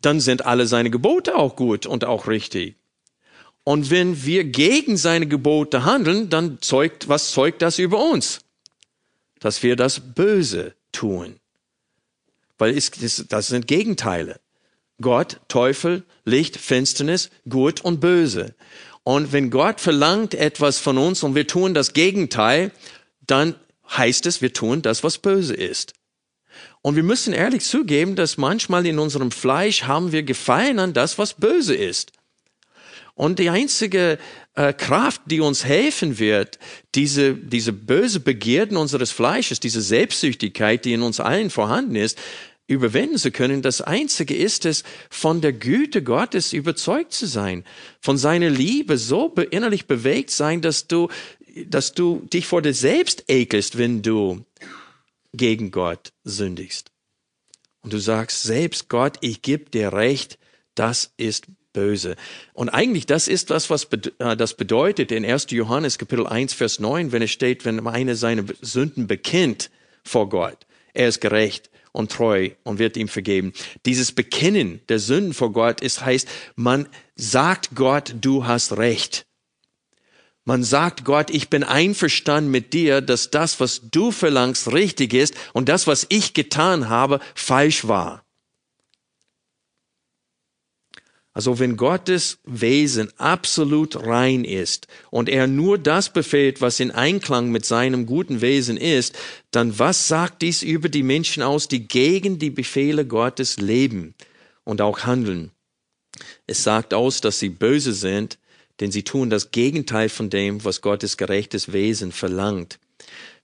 dann 0.01 0.21
sind 0.21 0.47
alle 0.47 0.69
seine 0.69 0.89
Gebote 0.89 1.35
auch 1.35 1.57
gut 1.57 1.85
und 1.85 2.05
auch 2.05 2.29
richtig. 2.29 2.77
Und 3.65 3.91
wenn 3.91 4.25
wir 4.25 4.45
gegen 4.45 4.97
seine 4.97 5.27
Gebote 5.27 5.85
handeln, 5.85 6.31
dann 6.31 6.63
zeugt, 6.63 7.09
was 7.09 7.33
zeugt 7.33 7.61
das 7.61 7.81
über 7.81 8.01
uns? 8.01 8.43
Dass 9.41 9.65
wir 9.65 9.75
das 9.75 10.15
Böse 10.15 10.77
tun. 10.93 11.41
Weil 12.57 12.77
es, 12.77 12.93
das 13.29 13.49
sind 13.49 13.67
Gegenteile. 13.67 14.39
Gott, 15.01 15.41
Teufel, 15.49 16.05
Licht, 16.25 16.57
Finsternis, 16.57 17.31
Gut 17.49 17.81
und 17.81 17.99
Böse. 17.99 18.55
Und 19.03 19.33
wenn 19.33 19.51
Gott 19.51 19.81
verlangt 19.81 20.37
etwas 20.37 20.79
von 20.79 20.99
uns 20.99 21.25
und 21.25 21.35
wir 21.35 21.49
tun 21.49 21.75
das 21.75 21.95
Gegenteil, 21.95 22.71
dann 23.27 23.57
heißt 23.97 24.27
es, 24.27 24.43
wir 24.43 24.53
tun 24.53 24.83
das, 24.83 25.05
was 25.05 25.19
böse 25.19 25.55
ist. 25.55 25.95
Und 26.83 26.97
wir 26.97 27.03
müssen 27.03 27.33
ehrlich 27.33 27.65
zugeben, 27.65 28.17
dass 28.17 28.37
manchmal 28.37 28.87
in 28.87 28.99
unserem 28.99 29.31
Fleisch 29.31 29.85
haben 29.85 30.13
wir 30.13 30.23
Gefallen 30.23 30.79
an 30.79 30.93
das, 30.93 31.19
was 31.19 31.35
böse 31.35 31.75
ist. 31.75 32.13
Und 33.15 33.39
die 33.39 33.51
einzige 33.51 34.19
äh, 34.55 34.73
Kraft, 34.73 35.23
die 35.27 35.41
uns 35.41 35.65
helfen 35.65 36.19
wird, 36.19 36.59
diese, 36.95 37.35
diese 37.35 37.73
böse 37.73 38.21
Begierden 38.21 38.79
unseres 38.79 39.11
Fleisches, 39.11 39.61
diese 39.61 39.83
Selbstsüchtigkeit, 39.83 40.85
die 40.85 40.95
in 40.95 41.03
uns 41.03 41.21
allen 41.21 41.51
vorhanden 41.51 41.97
ist, 41.97 42.19
überwinden 42.67 43.19
zu 43.19 43.31
können. 43.31 43.63
Das 43.63 43.81
Einzige 43.81 44.35
ist 44.35 44.65
es, 44.65 44.85
von 45.11 45.41
der 45.41 45.53
Güte 45.53 46.03
Gottes 46.03 46.53
überzeugt 46.53 47.13
zu 47.13 47.27
sein, 47.27 47.65
von 48.01 48.17
seiner 48.17 48.49
Liebe 48.49 48.97
so 48.97 49.35
innerlich 49.51 49.87
bewegt 49.87 50.31
sein, 50.31 50.63
dass 50.63 50.87
du, 50.87 51.09
dass 51.67 51.93
du 51.93 52.27
dich 52.33 52.47
vor 52.47 52.63
dir 52.63 52.75
selbst 52.75 53.25
ekelst, 53.29 53.79
wenn 53.79 54.03
du 54.03 54.45
gegen 55.33 55.71
Gott 55.71 56.13
sündigst. 56.25 56.91
Und 57.83 57.93
du 57.93 57.99
sagst 57.99 58.43
selbst 58.43 58.89
Gott, 58.89 59.17
ich 59.21 59.43
gebe 59.43 59.71
dir 59.71 59.93
recht, 59.93 60.39
das 60.75 61.13
ist 61.17 61.47
böse. 61.73 62.17
Und 62.53 62.69
eigentlich 62.69 63.07
das 63.07 63.29
ist 63.29 63.51
das, 63.51 63.71
was 63.71 63.89
äh, 64.19 64.37
das 64.37 64.57
bedeutet 64.57 65.13
in 65.13 65.25
1. 65.25 65.47
Johannes 65.51 65.99
Kapitel 65.99 66.27
1, 66.27 66.53
Vers 66.53 66.81
9, 66.81 67.13
wenn 67.13 67.23
es 67.23 67.31
steht, 67.31 67.65
wenn 67.65 67.87
einer 67.87 68.17
seine 68.17 68.45
Sünden 68.61 69.07
bekennt 69.07 69.71
vor 70.05 70.29
Gott, 70.29 70.67
er 70.93 71.09
ist 71.09 71.21
gerecht 71.21 71.71
und 71.93 72.11
treu 72.13 72.51
und 72.65 72.79
wird 72.79 72.97
ihm 72.97 73.09
vergeben. 73.09 73.53
Dieses 73.87 74.13
Bekennen 74.13 74.81
der 74.89 74.99
Sünden 74.99 75.35
vor 75.35 75.53
Gott 75.53 75.81
ist, 75.81 76.05
heißt, 76.05 76.29
man 76.57 76.89
sagt 77.17 77.71
Gott, 77.75 78.15
du 78.21 78.47
hast 78.47 78.77
recht. 78.77 79.27
Man 80.51 80.65
sagt 80.65 81.05
Gott, 81.05 81.31
ich 81.31 81.49
bin 81.49 81.63
einverstanden 81.63 82.51
mit 82.51 82.73
dir, 82.73 83.03
dass 83.03 83.31
das, 83.31 83.61
was 83.61 83.83
du 83.89 84.11
verlangst, 84.11 84.73
richtig 84.73 85.15
ist 85.15 85.37
und 85.53 85.69
das, 85.69 85.87
was 85.87 86.07
ich 86.09 86.35
getan 86.35 86.89
habe, 86.89 87.21
falsch 87.37 87.87
war. 87.87 88.25
Also 91.33 91.61
wenn 91.61 91.77
Gottes 91.77 92.41
Wesen 92.43 93.13
absolut 93.17 93.95
rein 94.05 94.45
ist 94.45 94.89
und 95.11 95.29
er 95.29 95.47
nur 95.47 95.79
das 95.79 96.13
befehlt, 96.13 96.61
was 96.61 96.81
in 96.81 96.91
Einklang 96.91 97.53
mit 97.53 97.65
seinem 97.65 98.05
guten 98.05 98.41
Wesen 98.41 98.77
ist, 98.77 99.17
dann 99.53 99.79
was 99.79 100.09
sagt 100.09 100.43
dies 100.43 100.65
über 100.65 100.89
die 100.89 101.05
Menschen 101.05 101.45
aus, 101.45 101.69
die 101.69 101.87
gegen 101.87 102.41
die 102.41 102.51
Befehle 102.51 103.07
Gottes 103.07 103.59
leben 103.59 104.17
und 104.65 104.81
auch 104.81 105.05
handeln? 105.05 105.53
Es 106.49 106.65
sagt 106.65 106.93
aus, 106.93 107.21
dass 107.21 107.39
sie 107.39 107.51
böse 107.51 107.93
sind, 107.93 108.41
denn 108.81 108.91
sie 108.91 109.03
tun 109.03 109.31
das 109.31 109.51
Gegenteil 109.51 110.09
von 110.09 110.31
dem, 110.31 110.65
was 110.65 110.81
Gottes 110.81 111.17
gerechtes 111.17 111.73
Wesen 111.73 112.13
verlangt. 112.13 112.79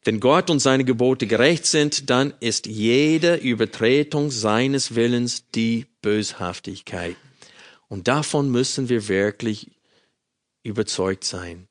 Wenn 0.02 0.20
Gott 0.20 0.50
und 0.50 0.60
seine 0.60 0.84
Gebote 0.84 1.26
gerecht 1.26 1.66
sind, 1.66 2.10
dann 2.10 2.32
ist 2.40 2.66
jede 2.66 3.36
Übertretung 3.36 4.30
seines 4.30 4.94
Willens 4.94 5.50
die 5.54 5.86
Böshaftigkeit. 6.00 7.16
Und 7.88 8.08
davon 8.08 8.50
müssen 8.50 8.88
wir 8.88 9.08
wirklich 9.08 9.70
überzeugt 10.62 11.24
sein. 11.24 11.68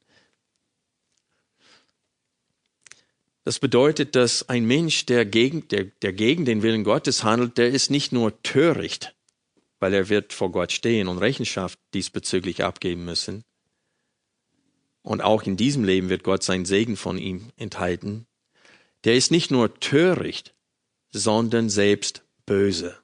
Das 3.45 3.59
bedeutet, 3.59 4.16
dass 4.16 4.49
ein 4.49 4.66
Mensch, 4.66 5.05
der 5.05 5.24
gegen, 5.26 5.68
der, 5.68 5.86
der 6.01 6.13
gegen 6.13 6.45
den 6.45 6.63
Willen 6.63 6.84
Gottes 6.84 7.24
handelt, 7.24 7.57
der 7.57 7.70
ist 7.70 7.91
nicht 7.91 8.11
nur 8.11 8.41
töricht, 8.41 9.16
weil 9.80 9.93
er 9.93 10.09
wird 10.09 10.34
vor 10.34 10.51
Gott 10.51 10.72
stehen 10.72 11.07
und 11.07 11.20
Rechenschaft 11.20 11.80
diesbezüglich 11.93 12.63
abgeben 12.63 13.05
müssen. 13.05 13.43
Und 15.06 15.22
auch 15.22 15.43
in 15.43 15.56
diesem 15.56 15.84
Leben 15.84 16.10
wird 16.10 16.24
Gott 16.24 16.41
seinen 16.41 16.66
Segen 16.66 16.97
von 16.97 17.20
ihm 17.20 17.51
enthalten. 17.58 18.26
Der 19.03 19.14
ist 19.16 19.30
nicht 19.30 19.51
nur 19.51 19.80
töricht, 19.80 20.56
sondern 21.12 21.70
selbst 21.70 22.24
böse. 22.47 22.97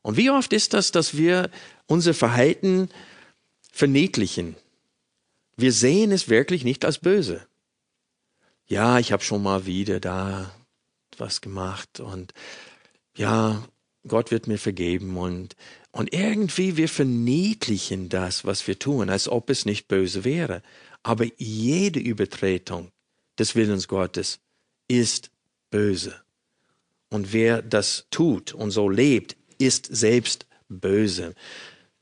Und 0.00 0.16
wie 0.16 0.30
oft 0.30 0.54
ist 0.54 0.72
das, 0.72 0.92
dass 0.92 1.18
wir 1.18 1.50
unser 1.86 2.14
Verhalten 2.14 2.88
verniedlichen. 3.70 4.56
Wir 5.58 5.72
sehen 5.72 6.10
es 6.10 6.30
wirklich 6.30 6.64
nicht 6.64 6.86
als 6.86 6.98
böse. 6.98 7.46
Ja, 8.66 8.98
ich 8.98 9.12
habe 9.12 9.22
schon 9.22 9.42
mal 9.42 9.66
wieder 9.66 10.00
da 10.00 10.54
was 11.18 11.42
gemacht 11.42 12.00
und 12.00 12.32
ja, 13.14 13.62
Gott 14.08 14.30
wird 14.30 14.46
mir 14.46 14.58
vergeben 14.58 15.18
und 15.18 15.54
und 15.96 16.12
irgendwie 16.12 16.76
wir 16.76 16.90
verniedlichen 16.90 18.10
das, 18.10 18.44
was 18.44 18.66
wir 18.66 18.78
tun, 18.78 19.08
als 19.08 19.28
ob 19.28 19.48
es 19.48 19.64
nicht 19.64 19.88
böse 19.88 20.24
wäre. 20.24 20.62
Aber 21.06 21.24
jede 21.36 22.00
Übertretung 22.00 22.90
des 23.38 23.54
Willens 23.54 23.86
Gottes 23.86 24.40
ist 24.88 25.30
böse. 25.70 26.16
Und 27.10 27.32
wer 27.32 27.62
das 27.62 28.08
tut 28.10 28.52
und 28.52 28.72
so 28.72 28.88
lebt, 28.88 29.36
ist 29.56 29.86
selbst 29.86 30.46
böse. 30.68 31.36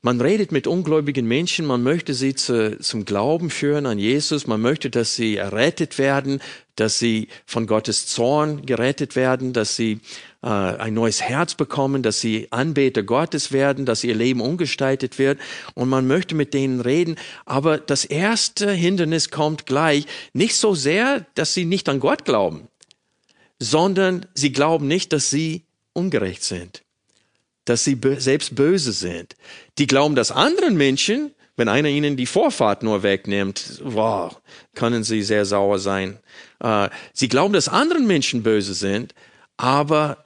Man 0.01 0.19
redet 0.21 0.51
mit 0.51 0.65
ungläubigen 0.65 1.27
Menschen, 1.27 1.67
man 1.67 1.83
möchte 1.83 2.15
sie 2.15 2.33
zu, 2.33 2.79
zum 2.79 3.05
Glauben 3.05 3.51
führen 3.51 3.85
an 3.85 3.99
Jesus, 3.99 4.47
man 4.47 4.61
möchte, 4.61 4.89
dass 4.89 5.15
sie 5.15 5.35
errettet 5.35 5.99
werden, 5.99 6.41
dass 6.75 6.97
sie 6.97 7.27
von 7.45 7.67
Gottes 7.67 8.07
Zorn 8.07 8.65
gerettet 8.65 9.15
werden, 9.15 9.53
dass 9.53 9.75
sie 9.75 9.99
äh, 10.45 10.47
ein 10.47 10.93
neues 10.93 11.21
Herz 11.21 11.55
bekommen, 11.55 12.03
dass 12.03 12.21
sie 12.21 12.47
Anbeter 12.51 13.03
Gottes 13.03 13.51
werden, 13.51 13.85
dass 13.85 14.03
ihr 14.03 14.15
Leben 14.15 14.39
umgestaltet 14.39 15.19
wird 15.19 15.39
und 15.73 15.89
man 15.89 16.07
möchte 16.07 16.35
mit 16.35 16.53
denen 16.53 16.79
reden. 16.79 17.15
Aber 17.45 17.79
das 17.79 18.05
erste 18.05 18.71
Hindernis 18.71 19.31
kommt 19.31 19.65
gleich, 19.65 20.05
nicht 20.33 20.55
so 20.55 20.75
sehr, 20.75 21.25
dass 21.33 21.53
sie 21.53 21.65
nicht 21.65 21.89
an 21.89 21.99
Gott 21.99 22.23
glauben, 22.23 22.67
sondern 23.59 24.27
sie 24.35 24.51
glauben 24.51 24.87
nicht, 24.87 25.11
dass 25.11 25.29
sie 25.31 25.63
ungerecht 25.93 26.43
sind 26.43 26.83
dass 27.65 27.83
sie 27.83 27.99
selbst 28.17 28.55
böse 28.55 28.91
sind. 28.91 29.35
Die 29.79 29.87
glauben, 29.87 30.13
dass 30.13 30.31
anderen 30.31 30.77
Menschen, 30.77 31.33
wenn 31.57 31.67
einer 31.67 31.89
ihnen 31.89 32.15
die 32.15 32.27
Vorfahrt 32.27 32.83
nur 32.83 33.01
wegnimmt, 33.01 33.81
wow, 33.83 34.39
können 34.75 35.03
sie 35.03 35.23
sehr 35.23 35.45
sauer 35.45 35.79
sein. 35.79 36.19
Äh, 36.59 36.89
sie 37.11 37.27
glauben, 37.27 37.53
dass 37.53 37.67
anderen 37.67 38.05
Menschen 38.05 38.43
böse 38.43 38.75
sind, 38.75 39.15
aber 39.57 40.24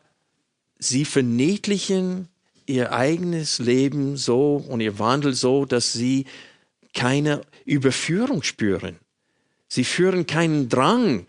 sie 0.80 1.06
verniedlichen 1.06 2.28
ihr 2.66 2.92
eigenes 2.92 3.60
Leben 3.60 4.18
so 4.18 4.64
und 4.68 4.82
ihr 4.82 4.98
Wandel 4.98 5.34
so, 5.34 5.66
dass 5.66 5.94
sie 5.94 6.26
keine 6.94 7.42
Überführung 7.66 8.42
spüren. 8.42 8.98
Sie 9.68 9.84
führen 9.84 10.26
keinen 10.26 10.70
Drang, 10.70 11.28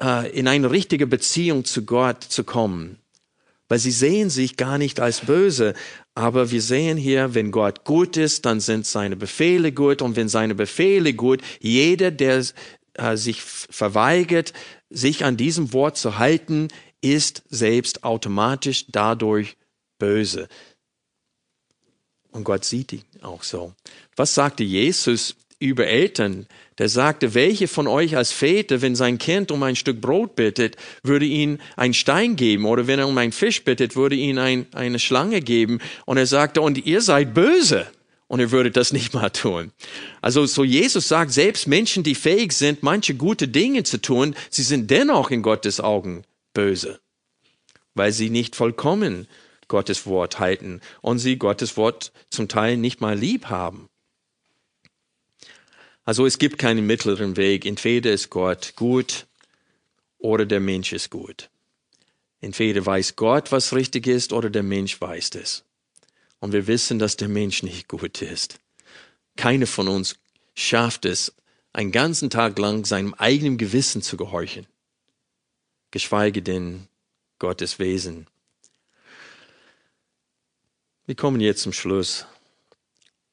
äh, 0.00 0.30
in 0.30 0.46
eine 0.46 0.70
richtige 0.70 1.06
Beziehung 1.06 1.64
zu 1.64 1.84
Gott 1.84 2.22
zu 2.24 2.44
kommen 2.44 2.98
weil 3.68 3.78
sie 3.78 3.90
sehen 3.90 4.30
sich 4.30 4.56
gar 4.56 4.78
nicht 4.78 4.98
als 5.00 5.20
böse. 5.20 5.74
Aber 6.14 6.50
wir 6.50 6.62
sehen 6.62 6.96
hier, 6.96 7.34
wenn 7.34 7.50
Gott 7.50 7.84
gut 7.84 8.16
ist, 8.16 8.46
dann 8.46 8.60
sind 8.60 8.86
seine 8.86 9.16
Befehle 9.16 9.72
gut. 9.72 10.02
Und 10.02 10.16
wenn 10.16 10.28
seine 10.28 10.54
Befehle 10.54 11.12
gut, 11.12 11.42
jeder, 11.60 12.10
der 12.10 12.44
äh, 12.94 13.16
sich 13.16 13.42
verweigert, 13.42 14.52
sich 14.90 15.24
an 15.24 15.36
diesem 15.36 15.72
Wort 15.72 15.96
zu 15.98 16.18
halten, 16.18 16.68
ist 17.00 17.42
selbst 17.48 18.04
automatisch 18.04 18.86
dadurch 18.88 19.56
böse. 19.98 20.48
Und 22.30 22.44
Gott 22.44 22.64
sieht 22.64 22.92
ihn 22.92 23.02
auch 23.22 23.42
so. 23.42 23.72
Was 24.16 24.34
sagte 24.34 24.64
Jesus 24.64 25.36
über 25.58 25.86
Eltern, 25.86 26.46
der 26.78 26.88
sagte, 26.88 27.34
welche 27.34 27.66
von 27.66 27.88
euch 27.88 28.16
als 28.16 28.30
Väter, 28.30 28.80
wenn 28.80 28.94
sein 28.94 29.18
Kind 29.18 29.50
um 29.50 29.62
ein 29.64 29.74
Stück 29.74 30.00
Brot 30.00 30.36
bittet, 30.36 30.76
würde 31.02 31.24
ihn 31.24 31.58
einen 31.76 31.94
Stein 31.94 32.36
geben 32.36 32.64
oder 32.64 32.86
wenn 32.86 33.00
er 33.00 33.08
um 33.08 33.18
einen 33.18 33.32
Fisch 33.32 33.64
bittet, 33.64 33.96
würde 33.96 34.14
ihn 34.14 34.38
ein, 34.38 34.66
eine 34.72 35.00
Schlange 35.00 35.40
geben. 35.40 35.80
Und 36.04 36.16
er 36.18 36.26
sagte, 36.26 36.60
und 36.60 36.86
ihr 36.86 37.00
seid 37.00 37.34
böse. 37.34 37.88
Und 38.28 38.40
er 38.40 38.50
würde 38.50 38.70
das 38.70 38.92
nicht 38.92 39.14
mal 39.14 39.30
tun. 39.30 39.72
Also 40.20 40.44
so 40.44 40.62
Jesus 40.62 41.08
sagt, 41.08 41.32
selbst 41.32 41.66
Menschen, 41.66 42.02
die 42.02 42.14
fähig 42.14 42.52
sind, 42.52 42.82
manche 42.82 43.14
gute 43.14 43.48
Dinge 43.48 43.84
zu 43.84 44.00
tun, 44.02 44.36
sie 44.50 44.62
sind 44.62 44.90
dennoch 44.90 45.30
in 45.30 45.42
Gottes 45.42 45.80
Augen 45.80 46.24
böse, 46.58 46.98
weil 47.94 48.10
sie 48.10 48.30
nicht 48.30 48.56
vollkommen 48.56 49.28
Gottes 49.68 50.06
Wort 50.06 50.40
halten 50.40 50.80
und 51.02 51.20
sie 51.20 51.36
Gottes 51.36 51.76
Wort 51.76 52.10
zum 52.30 52.48
Teil 52.48 52.76
nicht 52.76 53.00
mal 53.00 53.16
lieb 53.16 53.46
haben. 53.46 53.88
Also 56.04 56.26
es 56.26 56.38
gibt 56.38 56.58
keinen 56.58 56.84
mittleren 56.84 57.36
Weg. 57.36 57.64
Entweder 57.64 58.10
ist 58.12 58.30
Gott 58.30 58.72
gut 58.74 59.28
oder 60.18 60.46
der 60.46 60.58
Mensch 60.58 60.92
ist 60.92 61.10
gut. 61.10 61.48
Entweder 62.40 62.84
weiß 62.84 63.14
Gott, 63.14 63.52
was 63.52 63.72
richtig 63.72 64.08
ist, 64.08 64.32
oder 64.32 64.50
der 64.50 64.64
Mensch 64.64 65.00
weiß 65.00 65.36
es. 65.36 65.64
Und 66.40 66.52
wir 66.52 66.66
wissen, 66.66 66.98
dass 66.98 67.16
der 67.16 67.28
Mensch 67.28 67.62
nicht 67.62 67.86
gut 67.86 68.20
ist. 68.20 68.58
Keiner 69.36 69.68
von 69.68 69.86
uns 69.86 70.16
schafft 70.56 71.04
es, 71.04 71.34
einen 71.72 71.92
ganzen 71.92 72.30
Tag 72.30 72.58
lang 72.58 72.84
seinem 72.84 73.14
eigenen 73.14 73.58
Gewissen 73.58 74.02
zu 74.02 74.16
gehorchen, 74.16 74.66
geschweige 75.90 76.42
denn 76.42 76.88
Gottes 77.38 77.78
Wesen. 77.78 78.26
Wir 81.06 81.14
kommen 81.14 81.40
jetzt 81.40 81.62
zum 81.62 81.72
Schluss. 81.72 82.26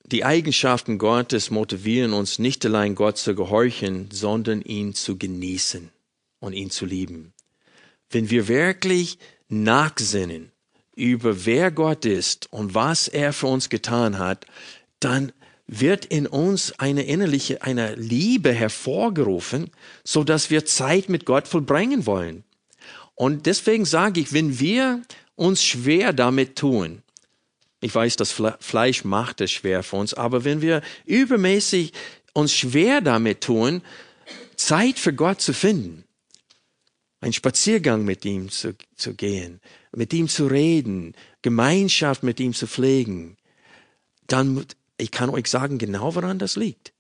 Die 0.06 0.24
Eigenschaften 0.24 0.98
Gottes 0.98 1.50
motivieren 1.50 2.14
uns 2.14 2.40
nicht 2.40 2.64
allein 2.66 2.96
Gott 2.96 3.18
zu 3.18 3.34
gehorchen, 3.36 4.10
sondern 4.12 4.62
ihn 4.62 4.94
zu 4.94 5.18
genießen 5.18 5.90
und 6.40 6.54
ihn 6.54 6.70
zu 6.70 6.86
lieben. 6.86 7.34
Wenn 8.10 8.30
wir 8.30 8.48
wirklich 8.48 9.18
nachsinnen 9.50 10.52
über 10.96 11.46
wer 11.46 11.72
Gott 11.72 12.06
ist 12.06 12.52
und 12.54 12.74
was 12.76 13.08
er 13.08 13.34
für 13.34 13.48
uns 13.48 13.70
getan 13.70 14.20
hat, 14.20 14.46
dann 15.00 15.34
wird 15.68 16.06
in 16.06 16.28
uns 16.28 16.74
eine 16.80 17.04
innerliche, 17.04 17.62
eine 17.64 17.96
Liebe 17.96 18.54
hervorgerufen, 18.54 19.72
so 20.04 20.24
dass 20.24 20.50
wir 20.50 20.66
Zeit 20.66 21.10
mit 21.10 21.26
Gott 21.26 21.48
vollbringen 21.48 22.06
wollen. 22.06 22.44
Und 23.16 23.46
deswegen 23.46 23.86
sage 23.86 24.20
ich, 24.20 24.34
wenn 24.34 24.60
wir 24.60 25.02
uns 25.36 25.64
schwer 25.64 26.14
damit 26.14 26.56
tun, 26.58 27.02
ich 27.82 27.94
weiß, 27.94 28.16
das 28.16 28.32
Fleisch 28.60 29.04
macht 29.04 29.42
es 29.42 29.52
schwer 29.52 29.84
für 29.84 29.98
uns, 29.98 30.14
aber 30.14 30.44
wenn 30.44 30.62
wir 30.62 30.82
übermäßig 31.06 31.94
uns 32.34 32.54
schwer 32.54 33.02
damit 33.02 33.42
tun, 33.42 33.82
Zeit 34.56 34.98
für 34.98 35.14
Gott 35.14 35.42
zu 35.42 35.54
finden, 35.54 36.04
einen 37.22 37.34
Spaziergang 37.34 38.04
mit 38.04 38.26
ihm 38.26 38.50
zu, 38.50 38.76
zu 38.96 39.14
gehen, 39.14 39.62
mit 39.92 40.14
ihm 40.14 40.28
zu 40.28 40.48
reden, 40.48 41.16
Gemeinschaft 41.42 42.24
mit 42.24 42.40
ihm 42.40 42.54
zu 42.54 42.68
pflegen, 42.68 43.38
dann, 44.28 44.66
ich 44.98 45.12
kann 45.12 45.30
euch 45.30 45.48
sagen, 45.48 45.78
genau 45.78 46.16
woran 46.16 46.40
das 46.40 46.56
liegt. 46.56 46.94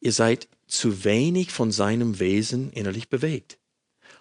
Ihr 0.00 0.12
seid 0.12 0.48
zu 0.66 1.04
wenig 1.04 1.50
von 1.50 1.70
seinem 1.70 2.18
Wesen 2.18 2.72
innerlich 2.72 3.08
bewegt. 3.08 3.58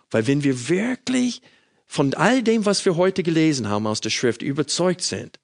Weil 0.10 0.28
wenn 0.28 0.44
wir 0.44 0.70
wirklich 0.70 1.42
von 1.88 2.14
all 2.14 2.44
dem, 2.44 2.66
was 2.66 2.86
wir 2.86 2.96
heute 2.96 3.24
gelesen 3.24 3.68
haben 3.68 3.88
aus 3.88 4.02
der 4.02 4.10
Schrift, 4.10 4.42
überzeugt 4.42 5.02
sind, 5.02 5.40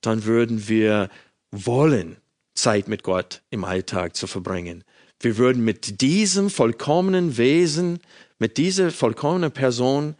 dann 0.00 0.24
würden 0.24 0.68
wir 0.68 1.10
wollen, 1.50 2.16
Zeit 2.54 2.86
mit 2.88 3.02
Gott 3.02 3.42
im 3.50 3.64
Alltag 3.64 4.14
zu 4.14 4.26
verbringen. 4.26 4.84
Wir 5.20 5.38
würden 5.38 5.64
mit 5.64 6.00
diesem 6.00 6.50
vollkommenen 6.50 7.36
Wesen, 7.38 8.00
mit 8.38 8.58
dieser 8.58 8.90
vollkommenen 8.90 9.52
Person 9.52 10.16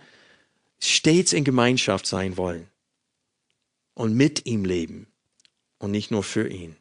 stets 0.80 1.32
in 1.32 1.44
Gemeinschaft 1.44 2.06
sein 2.06 2.36
wollen 2.36 2.68
und 3.94 4.14
mit 4.14 4.46
ihm 4.46 4.64
leben 4.64 5.08
und 5.78 5.90
nicht 5.90 6.10
nur 6.10 6.22
für 6.22 6.48
ihn. 6.48 6.76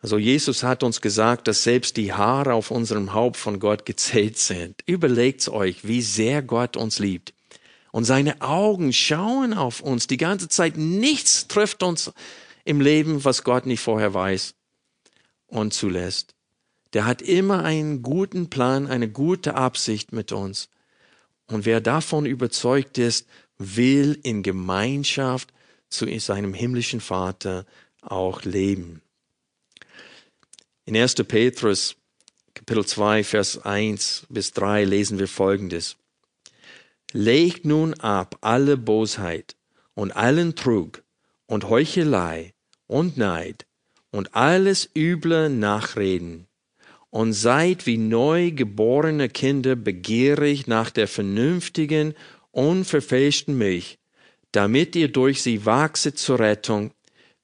Also 0.00 0.16
Jesus 0.16 0.62
hat 0.62 0.82
uns 0.82 1.00
gesagt, 1.00 1.48
dass 1.48 1.64
selbst 1.64 1.96
die 1.96 2.12
Haare 2.12 2.54
auf 2.54 2.70
unserem 2.70 3.14
Haupt 3.14 3.36
von 3.36 3.58
Gott 3.58 3.84
gezählt 3.84 4.38
sind. 4.38 4.82
Überlegt's 4.86 5.48
euch, 5.48 5.86
wie 5.86 6.02
sehr 6.02 6.42
Gott 6.42 6.76
uns 6.76 6.98
liebt. 7.00 7.34
Und 7.90 8.04
seine 8.04 8.40
Augen 8.40 8.92
schauen 8.92 9.54
auf 9.54 9.80
uns 9.80 10.06
die 10.06 10.18
ganze 10.18 10.48
Zeit. 10.48 10.76
Nichts 10.76 11.48
trifft 11.48 11.82
uns 11.82 12.12
im 12.64 12.80
Leben, 12.80 13.24
was 13.24 13.42
Gott 13.42 13.66
nicht 13.66 13.80
vorher 13.80 14.14
weiß 14.14 14.54
und 15.48 15.72
zulässt. 15.74 16.34
Der 16.92 17.04
hat 17.04 17.20
immer 17.20 17.64
einen 17.64 18.02
guten 18.02 18.50
Plan, 18.50 18.86
eine 18.86 19.10
gute 19.10 19.54
Absicht 19.56 20.12
mit 20.12 20.32
uns. 20.32 20.68
Und 21.46 21.66
wer 21.66 21.80
davon 21.80 22.24
überzeugt 22.24 22.98
ist, 22.98 23.26
will 23.56 24.18
in 24.22 24.42
Gemeinschaft 24.42 25.52
zu 25.88 26.06
seinem 26.20 26.54
himmlischen 26.54 27.00
Vater 27.00 27.66
auch 28.02 28.44
leben. 28.44 29.02
In 30.88 30.96
1. 30.96 31.16
Petrus 31.16 31.96
Kapitel 32.54 32.86
2, 32.86 33.22
Vers 33.22 33.62
1 33.62 34.26
bis 34.30 34.52
3 34.52 34.84
lesen 34.84 35.18
wir 35.18 35.28
Folgendes. 35.28 35.98
Legt 37.12 37.66
nun 37.66 37.92
ab 38.00 38.38
alle 38.40 38.78
Bosheit 38.78 39.54
und 39.92 40.16
allen 40.16 40.54
Trug 40.54 41.02
und 41.44 41.68
Heuchelei 41.68 42.54
und 42.86 43.18
Neid 43.18 43.66
und 44.12 44.34
alles 44.34 44.88
üble 44.96 45.50
Nachreden 45.50 46.46
und 47.10 47.34
seid 47.34 47.84
wie 47.84 47.98
neu 47.98 48.50
geborene 48.52 49.28
Kinder 49.28 49.76
begierig 49.76 50.68
nach 50.68 50.88
der 50.88 51.06
vernünftigen, 51.06 52.14
unverfälschten 52.50 53.58
Milch, 53.58 53.98
damit 54.52 54.96
ihr 54.96 55.08
durch 55.08 55.42
sie 55.42 55.66
wachset 55.66 56.16
zur 56.16 56.38
Rettung, 56.38 56.92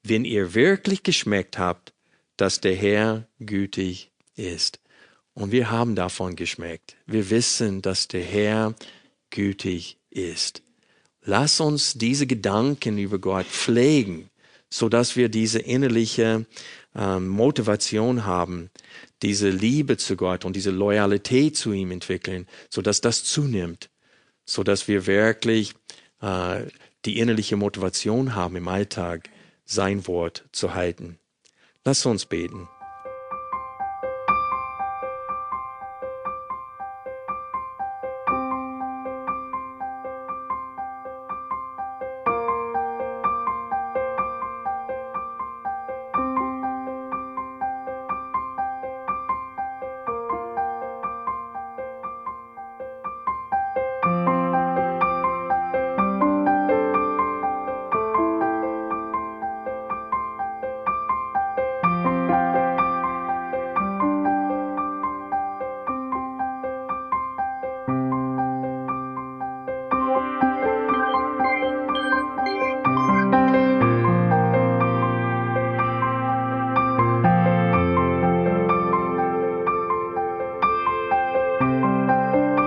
wenn 0.03 0.25
ihr 0.25 0.55
wirklich 0.55 1.03
geschmeckt 1.03 1.59
habt, 1.59 1.94
dass 2.37 2.61
der 2.61 2.75
Herr 2.75 3.29
gütig 3.41 4.11
ist. 4.37 4.81
Und 5.35 5.53
wir 5.53 5.71
haben 5.71 5.95
davon 5.97 6.37
geschmeckt. 6.37 6.97
Wir 7.07 7.31
wissen, 7.31 7.83
dass 7.83 8.09
der 8.09 8.23
Herr 8.23 8.75
gütig 9.31 9.99
ist. 10.11 10.63
Lass 11.23 11.61
uns 11.61 11.95
diese 11.95 12.27
Gedanken 12.27 12.99
über 12.99 13.19
Gott 13.19 13.47
pflegen, 13.47 14.31
so 14.71 14.89
dass 14.89 15.17
wir 15.17 15.29
diese 15.29 15.59
innerliche 15.59 16.47
äh, 16.95 17.19
Motivation 17.19 18.27
haben, 18.27 18.71
diese 19.23 19.49
Liebe 19.49 19.97
zu 19.97 20.17
Gott 20.17 20.45
und 20.45 20.55
diese 20.55 20.71
Loyalität 20.71 21.57
zu 21.57 21.73
ihm 21.73 21.91
entwickeln, 21.91 22.47
so 22.69 22.83
dass 22.83 23.01
das 23.01 23.25
zunimmt, 23.25 23.89
so 24.45 24.63
dass 24.63 24.87
wir 24.87 25.07
wirklich 25.07 25.75
äh, 26.21 26.65
die 27.05 27.19
innerliche 27.19 27.57
Motivation 27.57 28.35
haben 28.35 28.57
im 28.57 28.69
Alltag, 28.69 29.31
sein 29.65 30.07
Wort 30.07 30.45
zu 30.53 30.75
halten. 30.75 31.19
Lass 31.87 32.07
uns 32.07 32.25
beten. 32.25 32.67